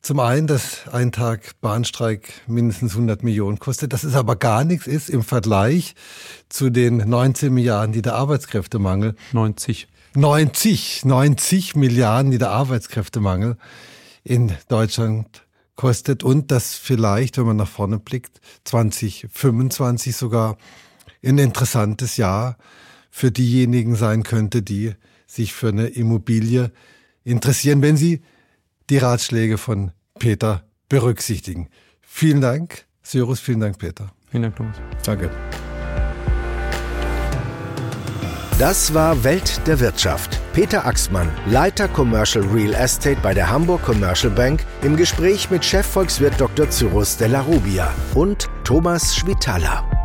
zum 0.00 0.20
einen, 0.20 0.46
dass 0.46 0.88
ein 0.90 1.12
Tag 1.12 1.60
Bahnstreik 1.60 2.32
mindestens 2.46 2.92
100 2.92 3.22
Millionen 3.22 3.58
kostet, 3.58 3.92
dass 3.92 4.04
es 4.04 4.14
aber 4.14 4.36
gar 4.36 4.64
nichts 4.64 4.86
ist 4.86 5.10
im 5.10 5.22
Vergleich 5.22 5.94
zu 6.48 6.70
den 6.70 6.96
19 7.08 7.52
Milliarden, 7.52 7.92
die 7.92 8.02
der 8.02 8.14
Arbeitskräftemangel 8.14 9.16
90 9.32 9.86
90 10.14 11.04
90 11.04 11.76
Milliarden, 11.76 12.30
die 12.30 12.38
der 12.38 12.50
Arbeitskräftemangel 12.50 13.56
in 14.24 14.52
Deutschland 14.68 15.46
kostet 15.76 16.22
und 16.22 16.50
dass 16.50 16.74
vielleicht, 16.74 17.38
wenn 17.38 17.46
man 17.46 17.56
nach 17.56 17.68
vorne 17.68 17.98
blickt, 17.98 18.40
2025 18.64 20.14
sogar 20.14 20.56
ein 21.24 21.38
interessantes 21.38 22.16
Jahr 22.16 22.56
für 23.10 23.30
diejenigen 23.30 23.96
sein 23.96 24.22
könnte, 24.22 24.62
die 24.62 24.92
sich 25.26 25.52
für 25.52 25.68
eine 25.68 25.86
Immobilie 25.86 26.72
interessieren, 27.24 27.82
wenn 27.82 27.96
sie 27.96 28.22
die 28.90 28.98
Ratschläge 28.98 29.58
von 29.58 29.92
Peter 30.18 30.64
berücksichtigen. 30.88 31.68
Vielen 32.00 32.40
Dank, 32.40 32.86
Cyrus, 33.02 33.40
vielen 33.40 33.60
Dank, 33.60 33.78
Peter. 33.78 34.12
Vielen 34.30 34.42
Dank, 34.44 34.56
Thomas. 34.56 34.76
Danke. 35.04 35.30
Das 38.62 38.94
war 38.94 39.24
Welt 39.24 39.60
der 39.66 39.80
Wirtschaft. 39.80 40.38
Peter 40.52 40.86
Axmann, 40.86 41.28
Leiter 41.46 41.88
Commercial 41.88 42.44
Real 42.44 42.74
Estate 42.74 43.16
bei 43.20 43.34
der 43.34 43.50
Hamburg 43.50 43.82
Commercial 43.82 44.32
Bank, 44.32 44.64
im 44.82 44.96
Gespräch 44.96 45.50
mit 45.50 45.64
Chefvolkswirt 45.64 46.34
Dr. 46.40 46.70
Cyrus 46.70 47.16
Della 47.16 47.40
Rubia 47.40 47.92
und 48.14 48.48
Thomas 48.62 49.16
Schwitala. 49.16 50.01